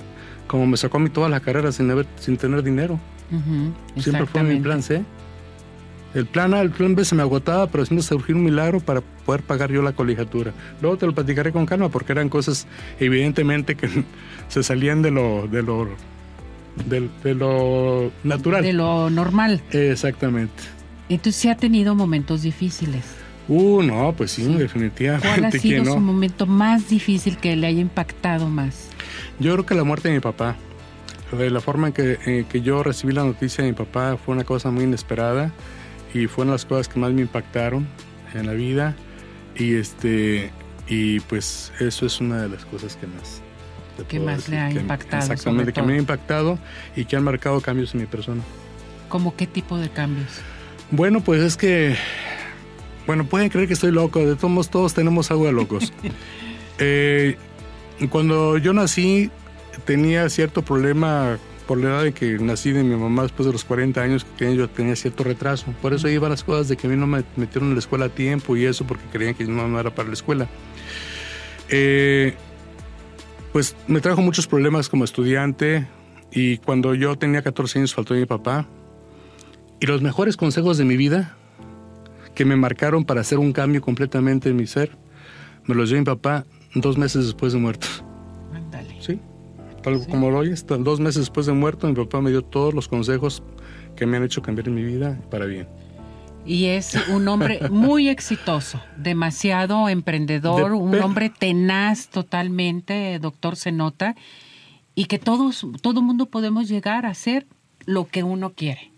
Como 0.47 0.65
me 0.65 0.77
sacó 0.77 0.97
a 0.97 0.99
mí 1.01 1.09
toda 1.09 1.29
la 1.29 1.39
carrera 1.39 1.71
sin, 1.71 1.91
haber, 1.91 2.07
sin 2.19 2.37
tener 2.37 2.63
dinero. 2.63 2.99
Siempre 3.97 4.25
fue 4.25 4.43
mi 4.43 4.59
plan 4.59 4.81
C. 4.81 5.03
El 6.13 6.25
plan 6.25 6.53
A, 6.53 6.61
el 6.61 6.71
plan 6.71 6.95
B 6.95 7.03
se 7.05 7.15
me 7.15 7.21
agotaba, 7.21 7.67
pero 7.67 7.85
siempre 7.85 8.03
surgió 8.03 8.35
un 8.35 8.43
milagro 8.43 8.79
para 8.79 9.01
poder 9.01 9.41
pagar 9.43 9.71
yo 9.71 9.81
la 9.81 9.91
colegiatura. 9.91 10.51
Luego 10.81 10.97
te 10.97 11.05
lo 11.05 11.13
platicaré 11.13 11.51
con 11.51 11.65
calma 11.65 11.89
porque 11.89 12.11
eran 12.13 12.29
cosas 12.29 12.65
evidentemente 12.99 13.75
que 13.75 13.87
se 14.47 14.63
salían 14.63 15.01
de 15.01 15.11
lo, 15.11 15.47
de 15.47 15.61
lo, 15.63 15.87
del- 16.89 17.09
de, 17.23 17.35
lo 17.35 18.11
natural. 18.23 18.63
De 18.63 18.73
lo 18.73 19.09
normal. 19.09 19.61
Exactamente. 19.71 20.53
Entonces 21.09 21.41
sí 21.41 21.49
ha 21.49 21.55
tenido 21.57 21.93
momentos 21.95 22.41
difíciles. 22.41 23.03
Uh, 23.49 23.81
no, 23.81 24.13
pues 24.17 24.31
sí, 24.31 24.41
Sí. 24.41 24.47
¿Cuál 24.47 24.55
ha 24.57 24.59
definitivamente 24.63 25.59
sido 25.59 25.83
que 25.83 25.89
su 25.89 25.95
no. 25.95 26.01
momento 26.01 26.45
más 26.45 26.89
difícil 26.89 27.37
que 27.37 27.55
le 27.55 27.67
haya 27.67 27.79
impactado 27.79 28.49
más? 28.49 28.89
Yo 29.39 29.53
creo 29.53 29.65
que 29.65 29.75
la 29.75 29.83
muerte 29.85 30.09
de 30.09 30.15
mi 30.15 30.19
papá, 30.19 30.55
de 31.37 31.49
la 31.49 31.61
forma 31.61 31.87
en 31.87 31.93
que, 31.93 32.17
en 32.25 32.45
que 32.45 32.61
yo 32.61 32.83
recibí 32.83 33.13
la 33.13 33.23
noticia 33.23 33.63
de 33.63 33.69
mi 33.71 33.75
papá 33.77 34.17
fue 34.17 34.33
una 34.35 34.43
cosa 34.43 34.69
muy 34.71 34.83
inesperada 34.83 35.51
y 36.13 36.27
fueron 36.27 36.53
las 36.53 36.65
cosas 36.65 36.87
que 36.87 36.99
más 36.99 37.11
me 37.11 37.21
impactaron 37.21 37.87
en 38.33 38.45
la 38.47 38.53
vida. 38.53 38.95
Y 39.55 39.75
este 39.75 40.51
y 40.87 41.19
pues 41.21 41.71
eso 41.79 42.05
es 42.05 42.19
una 42.21 42.41
de 42.43 42.49
las 42.49 42.63
cosas 42.65 42.95
que 42.95 43.07
más 43.07 43.41
te 43.97 44.03
¿Qué 44.03 44.17
puedo 44.19 44.31
más 44.31 44.47
le 44.47 44.59
ha 44.59 44.69
que- 44.69 44.79
impactado, 44.79 45.21
exactamente 45.23 45.73
que 45.73 45.81
me 45.81 45.93
ha 45.93 45.97
impactado 45.97 46.59
y 46.95 47.05
que 47.05 47.15
han 47.15 47.23
marcado 47.23 47.59
cambios 47.61 47.93
en 47.95 48.01
mi 48.01 48.05
persona. 48.05 48.41
¿Cómo 49.09 49.35
qué 49.35 49.47
tipo 49.47 49.77
de 49.77 49.89
cambios? 49.89 50.27
bueno 50.91 51.19
pues 51.21 51.41
es 51.41 51.57
que 51.57 51.95
bueno 53.05 53.25
pueden 53.25 53.49
creer 53.49 53.67
que 53.67 53.73
estoy 53.73 53.91
loco. 53.91 54.19
De 54.19 54.35
todos 54.35 54.51
modos, 54.51 54.69
todos 54.69 54.93
tenemos 54.93 55.31
algo 55.31 55.45
de 55.45 55.51
locos. 55.53 55.91
Eh, 56.79 57.37
cuando 58.11 58.59
yo 58.59 58.71
nací 58.71 59.31
tenía 59.85 60.29
cierto 60.29 60.61
problema 60.61 61.39
por 61.67 61.77
la 61.79 61.89
edad 61.89 62.03
de 62.03 62.13
que 62.13 62.39
nací 62.39 62.71
de 62.71 62.83
mi 62.83 62.95
mamá 62.95 63.23
después 63.23 63.45
de 63.45 63.51
los 63.51 63.63
40 63.65 64.01
años, 64.01 64.23
que 64.23 64.31
tenía- 64.45 64.55
yo 64.55 64.69
tenía 64.69 64.95
cierto 64.95 65.23
retraso. 65.23 65.65
Por 65.81 65.93
eso 65.93 66.07
iba 66.07 66.27
a 66.27 66.29
las 66.29 66.43
cosas 66.43 66.67
de 66.69 66.77
que 66.77 66.87
a 66.87 66.89
mí 66.89 66.95
no 66.95 67.05
me 67.07 67.23
metieron 67.35 67.69
en 67.69 67.75
la 67.75 67.79
escuela 67.79 68.05
a 68.05 68.09
tiempo 68.09 68.55
y 68.55 68.65
eso 68.65 68.85
porque 68.85 69.03
creían 69.11 69.35
que 69.35 69.45
no, 69.45 69.67
no 69.67 69.79
era 69.79 69.93
para 69.93 70.07
la 70.07 70.13
escuela. 70.13 70.47
Eh, 71.69 72.33
pues 73.53 73.75
me 73.87 73.99
trajo 74.01 74.21
muchos 74.21 74.47
problemas 74.47 74.89
como 74.89 75.03
estudiante 75.03 75.87
y 76.31 76.57
cuando 76.57 76.93
yo 76.95 77.17
tenía 77.17 77.41
14 77.41 77.79
años 77.79 77.93
faltó 77.93 78.13
mi 78.13 78.25
papá. 78.25 78.67
Y 79.79 79.85
los 79.85 80.01
mejores 80.01 80.37
consejos 80.37 80.77
de 80.77 80.85
mi 80.85 80.97
vida 80.97 81.35
que 82.33 82.45
me 82.45 82.55
marcaron 82.55 83.03
para 83.05 83.21
hacer 83.21 83.39
un 83.39 83.51
cambio 83.51 83.81
completamente 83.81 84.49
en 84.49 84.55
mi 84.55 84.67
ser, 84.67 84.91
me 85.65 85.75
los 85.75 85.89
dio 85.89 85.97
mi 85.97 86.05
papá 86.05 86.45
dos 86.75 86.97
meses 86.97 87.25
después 87.25 87.53
de 87.53 87.59
muerto. 87.59 87.87
Ándale. 89.87 90.05
Sí, 90.05 90.11
como 90.11 90.29
lo 90.29 90.39
oyes, 90.39 90.65
dos 90.67 90.99
meses 90.99 91.21
después 91.21 91.45
de 91.45 91.53
muerto, 91.53 91.87
mi 91.87 91.93
papá 91.93 92.21
me 92.21 92.29
dio 92.29 92.43
todos 92.43 92.73
los 92.73 92.87
consejos 92.87 93.43
que 93.95 94.05
me 94.05 94.17
han 94.17 94.23
hecho 94.23 94.41
cambiar 94.41 94.67
en 94.67 94.75
mi 94.75 94.83
vida 94.83 95.19
para 95.29 95.45
bien. 95.45 95.67
Y 96.45 96.65
es 96.65 96.95
un 97.09 97.27
hombre 97.27 97.59
muy 97.69 98.07
exitoso, 98.07 98.81
demasiado 98.95 99.89
emprendedor, 99.89 100.69
De 100.71 100.77
un 100.77 100.95
hombre 101.01 101.29
tenaz 101.29 102.07
totalmente, 102.07 103.19
doctor 103.19 103.57
se 103.57 103.71
nota, 103.71 104.15
y 104.95 105.05
que 105.05 105.19
todos, 105.19 105.65
todo 105.81 106.01
mundo 106.01 106.27
podemos 106.27 106.69
llegar 106.69 107.05
a 107.05 107.09
hacer 107.09 107.45
lo 107.85 108.07
que 108.07 108.23
uno 108.23 108.53
quiere. 108.53 108.91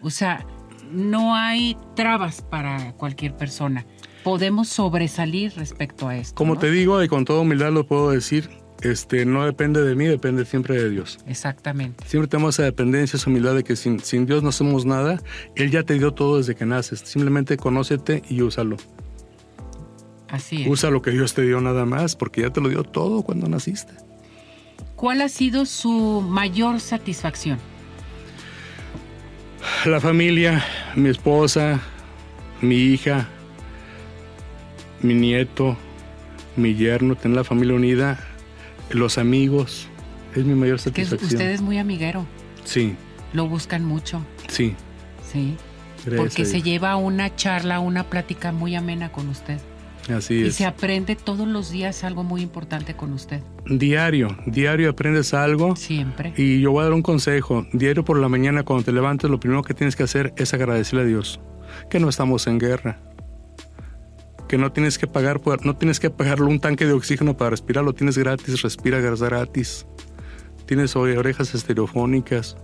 O 0.00 0.10
sea, 0.10 0.44
no 0.90 1.34
hay 1.34 1.76
trabas 1.94 2.42
para 2.42 2.92
cualquier 2.94 3.36
persona. 3.36 3.86
Podemos 4.24 4.68
sobresalir 4.68 5.52
respecto 5.56 6.08
a 6.08 6.16
esto. 6.16 6.34
Como 6.34 6.54
¿no? 6.54 6.60
te 6.60 6.70
digo 6.70 7.02
y 7.02 7.08
con 7.08 7.24
toda 7.24 7.40
humildad 7.40 7.72
lo 7.72 7.86
puedo 7.86 8.10
decir, 8.10 8.50
este, 8.82 9.24
no 9.24 9.44
depende 9.44 9.82
de 9.82 9.94
mí, 9.94 10.06
depende 10.06 10.44
siempre 10.44 10.80
de 10.80 10.90
Dios. 10.90 11.18
Exactamente. 11.26 12.04
Siempre 12.06 12.28
tenemos 12.28 12.56
esa 12.56 12.64
dependencia, 12.64 13.16
esa 13.16 13.30
humildad 13.30 13.54
de 13.54 13.64
que 13.64 13.76
sin, 13.76 14.00
sin 14.00 14.26
Dios 14.26 14.42
no 14.42 14.52
somos 14.52 14.84
nada. 14.84 15.20
Él 15.56 15.70
ya 15.70 15.82
te 15.82 15.94
dio 15.94 16.12
todo 16.12 16.38
desde 16.38 16.54
que 16.54 16.66
naces. 16.66 17.00
Simplemente 17.00 17.56
conócete 17.56 18.22
y 18.28 18.42
úsalo. 18.42 18.76
Así 20.28 20.62
es. 20.62 20.68
Usa 20.68 20.90
lo 20.90 21.02
que 21.02 21.10
Dios 21.10 21.34
te 21.34 21.42
dio 21.42 21.60
nada 21.60 21.84
más, 21.84 22.16
porque 22.16 22.42
ya 22.42 22.50
te 22.50 22.60
lo 22.60 22.68
dio 22.68 22.84
todo 22.84 23.22
cuando 23.22 23.48
naciste. 23.48 23.92
¿Cuál 24.96 25.20
ha 25.20 25.28
sido 25.28 25.66
su 25.66 26.22
mayor 26.22 26.80
satisfacción? 26.80 27.58
La 29.84 30.00
familia, 30.00 30.64
mi 30.96 31.08
esposa, 31.08 31.80
mi 32.60 32.76
hija, 32.76 33.28
mi 35.02 35.14
nieto, 35.14 35.76
mi 36.56 36.74
yerno, 36.74 37.16
tener 37.16 37.36
la 37.36 37.44
familia 37.44 37.74
unida, 37.74 38.18
los 38.90 39.18
amigos, 39.18 39.88
es 40.34 40.44
mi 40.44 40.54
mayor 40.54 40.76
es- 40.76 40.82
satisfacción. 40.82 41.30
usted 41.32 41.50
es 41.50 41.60
muy 41.62 41.78
amiguero, 41.78 42.26
Sí, 42.64 42.94
lo 43.32 43.48
buscan 43.48 43.84
mucho, 43.84 44.22
sí. 44.48 44.74
sí. 45.30 45.56
gracias 46.04 46.20
Porque 46.20 46.44
se 46.44 46.62
lleva 46.62 46.96
una 46.96 47.34
charla, 47.36 47.80
una 47.80 48.04
plática 48.04 48.52
muy 48.52 48.74
amena 48.74 49.10
con 49.12 49.28
usted. 49.28 49.58
Así 50.12 50.34
Y 50.34 50.42
es. 50.48 50.56
se 50.56 50.66
aprende 50.66 51.14
todos 51.14 51.46
los 51.46 51.70
días 51.70 52.02
algo 52.02 52.24
muy 52.24 52.42
importante 52.42 52.94
con 52.96 53.12
usted. 53.12 53.40
Diario, 53.66 54.36
diario 54.46 54.90
aprendes 54.90 55.32
algo. 55.32 55.76
Siempre. 55.76 56.34
Y 56.36 56.60
yo 56.60 56.72
voy 56.72 56.80
a 56.80 56.84
dar 56.84 56.92
un 56.92 57.02
consejo. 57.02 57.66
Diario 57.72 58.04
por 58.04 58.18
la 58.18 58.28
mañana, 58.28 58.64
cuando 58.64 58.84
te 58.84 58.90
levantes, 58.90 59.30
lo 59.30 59.38
primero 59.38 59.62
que 59.62 59.74
tienes 59.74 59.94
que 59.94 60.02
hacer 60.02 60.32
es 60.36 60.52
agradecerle 60.54 61.02
a 61.02 61.04
Dios. 61.06 61.38
Que 61.88 62.00
no 62.00 62.08
estamos 62.08 62.48
en 62.48 62.58
guerra. 62.58 62.98
Que 64.52 64.58
no 64.58 64.70
tienes 64.70 64.98
que 64.98 65.06
pagar, 65.06 65.40
por- 65.40 65.64
no 65.64 65.76
tienes 65.76 65.98
que 65.98 66.10
pagarle 66.10 66.44
un 66.44 66.60
tanque 66.60 66.84
de 66.84 66.92
oxígeno 66.92 67.38
para 67.38 67.48
respirar, 67.48 67.82
lo 67.84 67.94
tienes 67.94 68.18
gratis, 68.18 68.60
respira 68.60 69.00
gratis. 69.00 69.86
Tienes 70.66 70.94
ore- 70.94 71.16
orejas 71.16 71.54
estereofónicas. 71.54 72.58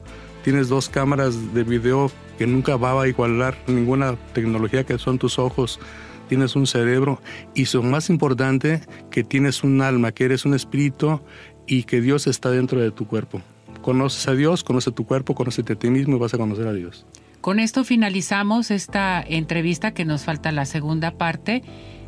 Tienes 0.44 0.68
dos 0.68 0.90
cámaras 0.90 1.54
de 1.54 1.62
video 1.64 2.12
que 2.36 2.46
nunca 2.46 2.76
va 2.76 3.00
a 3.00 3.08
igualar 3.08 3.56
ninguna 3.68 4.16
tecnología 4.34 4.84
que 4.84 4.98
son 4.98 5.18
tus 5.18 5.38
ojos. 5.38 5.80
Tienes 6.28 6.56
un 6.56 6.66
cerebro 6.66 7.22
y 7.54 7.64
lo 7.72 7.82
más 7.82 8.10
importante, 8.10 8.82
que 9.10 9.24
tienes 9.24 9.64
un 9.64 9.80
alma, 9.80 10.12
que 10.12 10.26
eres 10.26 10.44
un 10.44 10.52
espíritu 10.52 11.22
y 11.66 11.84
que 11.84 12.02
Dios 12.02 12.26
está 12.26 12.50
dentro 12.50 12.78
de 12.82 12.90
tu 12.90 13.06
cuerpo. 13.06 13.40
Conoces 13.80 14.28
a 14.28 14.34
Dios, 14.34 14.62
conoce 14.62 14.92
tu 14.92 15.06
cuerpo, 15.06 15.34
conócete 15.34 15.72
a 15.72 15.76
ti 15.76 15.88
mismo 15.88 16.16
y 16.16 16.18
vas 16.18 16.34
a 16.34 16.36
conocer 16.36 16.66
a 16.66 16.74
Dios. 16.74 17.06
Con 17.40 17.60
esto 17.60 17.84
finalizamos 17.84 18.70
esta 18.70 19.22
entrevista 19.26 19.92
que 19.92 20.04
nos 20.04 20.24
falta 20.24 20.52
la 20.52 20.64
segunda 20.64 21.12
parte 21.12 21.62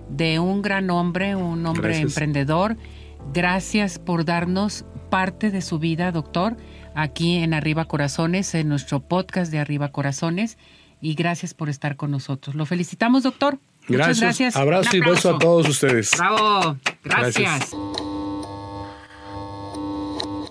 de 0.09 0.39
un 0.41 0.61
gran 0.61 0.91
hombre, 0.91 1.37
un 1.37 1.65
hombre 1.67 1.91
Gracias. 1.91 2.11
emprendedor. 2.13 2.77
Gracias 3.33 3.99
por 3.99 4.25
darnos 4.25 4.85
parte 5.09 5.51
de 5.51 5.61
su 5.61 5.79
vida, 5.79 6.11
doctor, 6.13 6.57
aquí 6.95 7.37
en 7.37 7.55
Arriba 7.55 7.85
Corazones, 7.87 8.55
en 8.55 8.69
nuestro 8.69 9.01
podcast 9.01 9.51
de 9.53 9.59
Arriba 9.59 9.89
Corazones. 9.93 10.59
y 11.03 11.15
gracias 11.15 11.55
por 11.55 11.71
estar 11.71 11.97
con 11.97 12.11
nosotros. 12.11 12.55
Lo 12.55 12.67
felicitamos, 12.67 13.23
doctor. 13.23 13.59
Gracias. 13.89 14.19
Muchas 14.19 14.21
gracias. 14.21 14.57
Abrazo 14.57 14.97
y 14.97 15.01
beso 15.01 15.35
a 15.37 15.39
todos 15.39 15.67
ustedes. 15.69 16.11
Bravo. 16.19 16.77
Gracias. 17.03 17.37
gracias. 17.37 17.71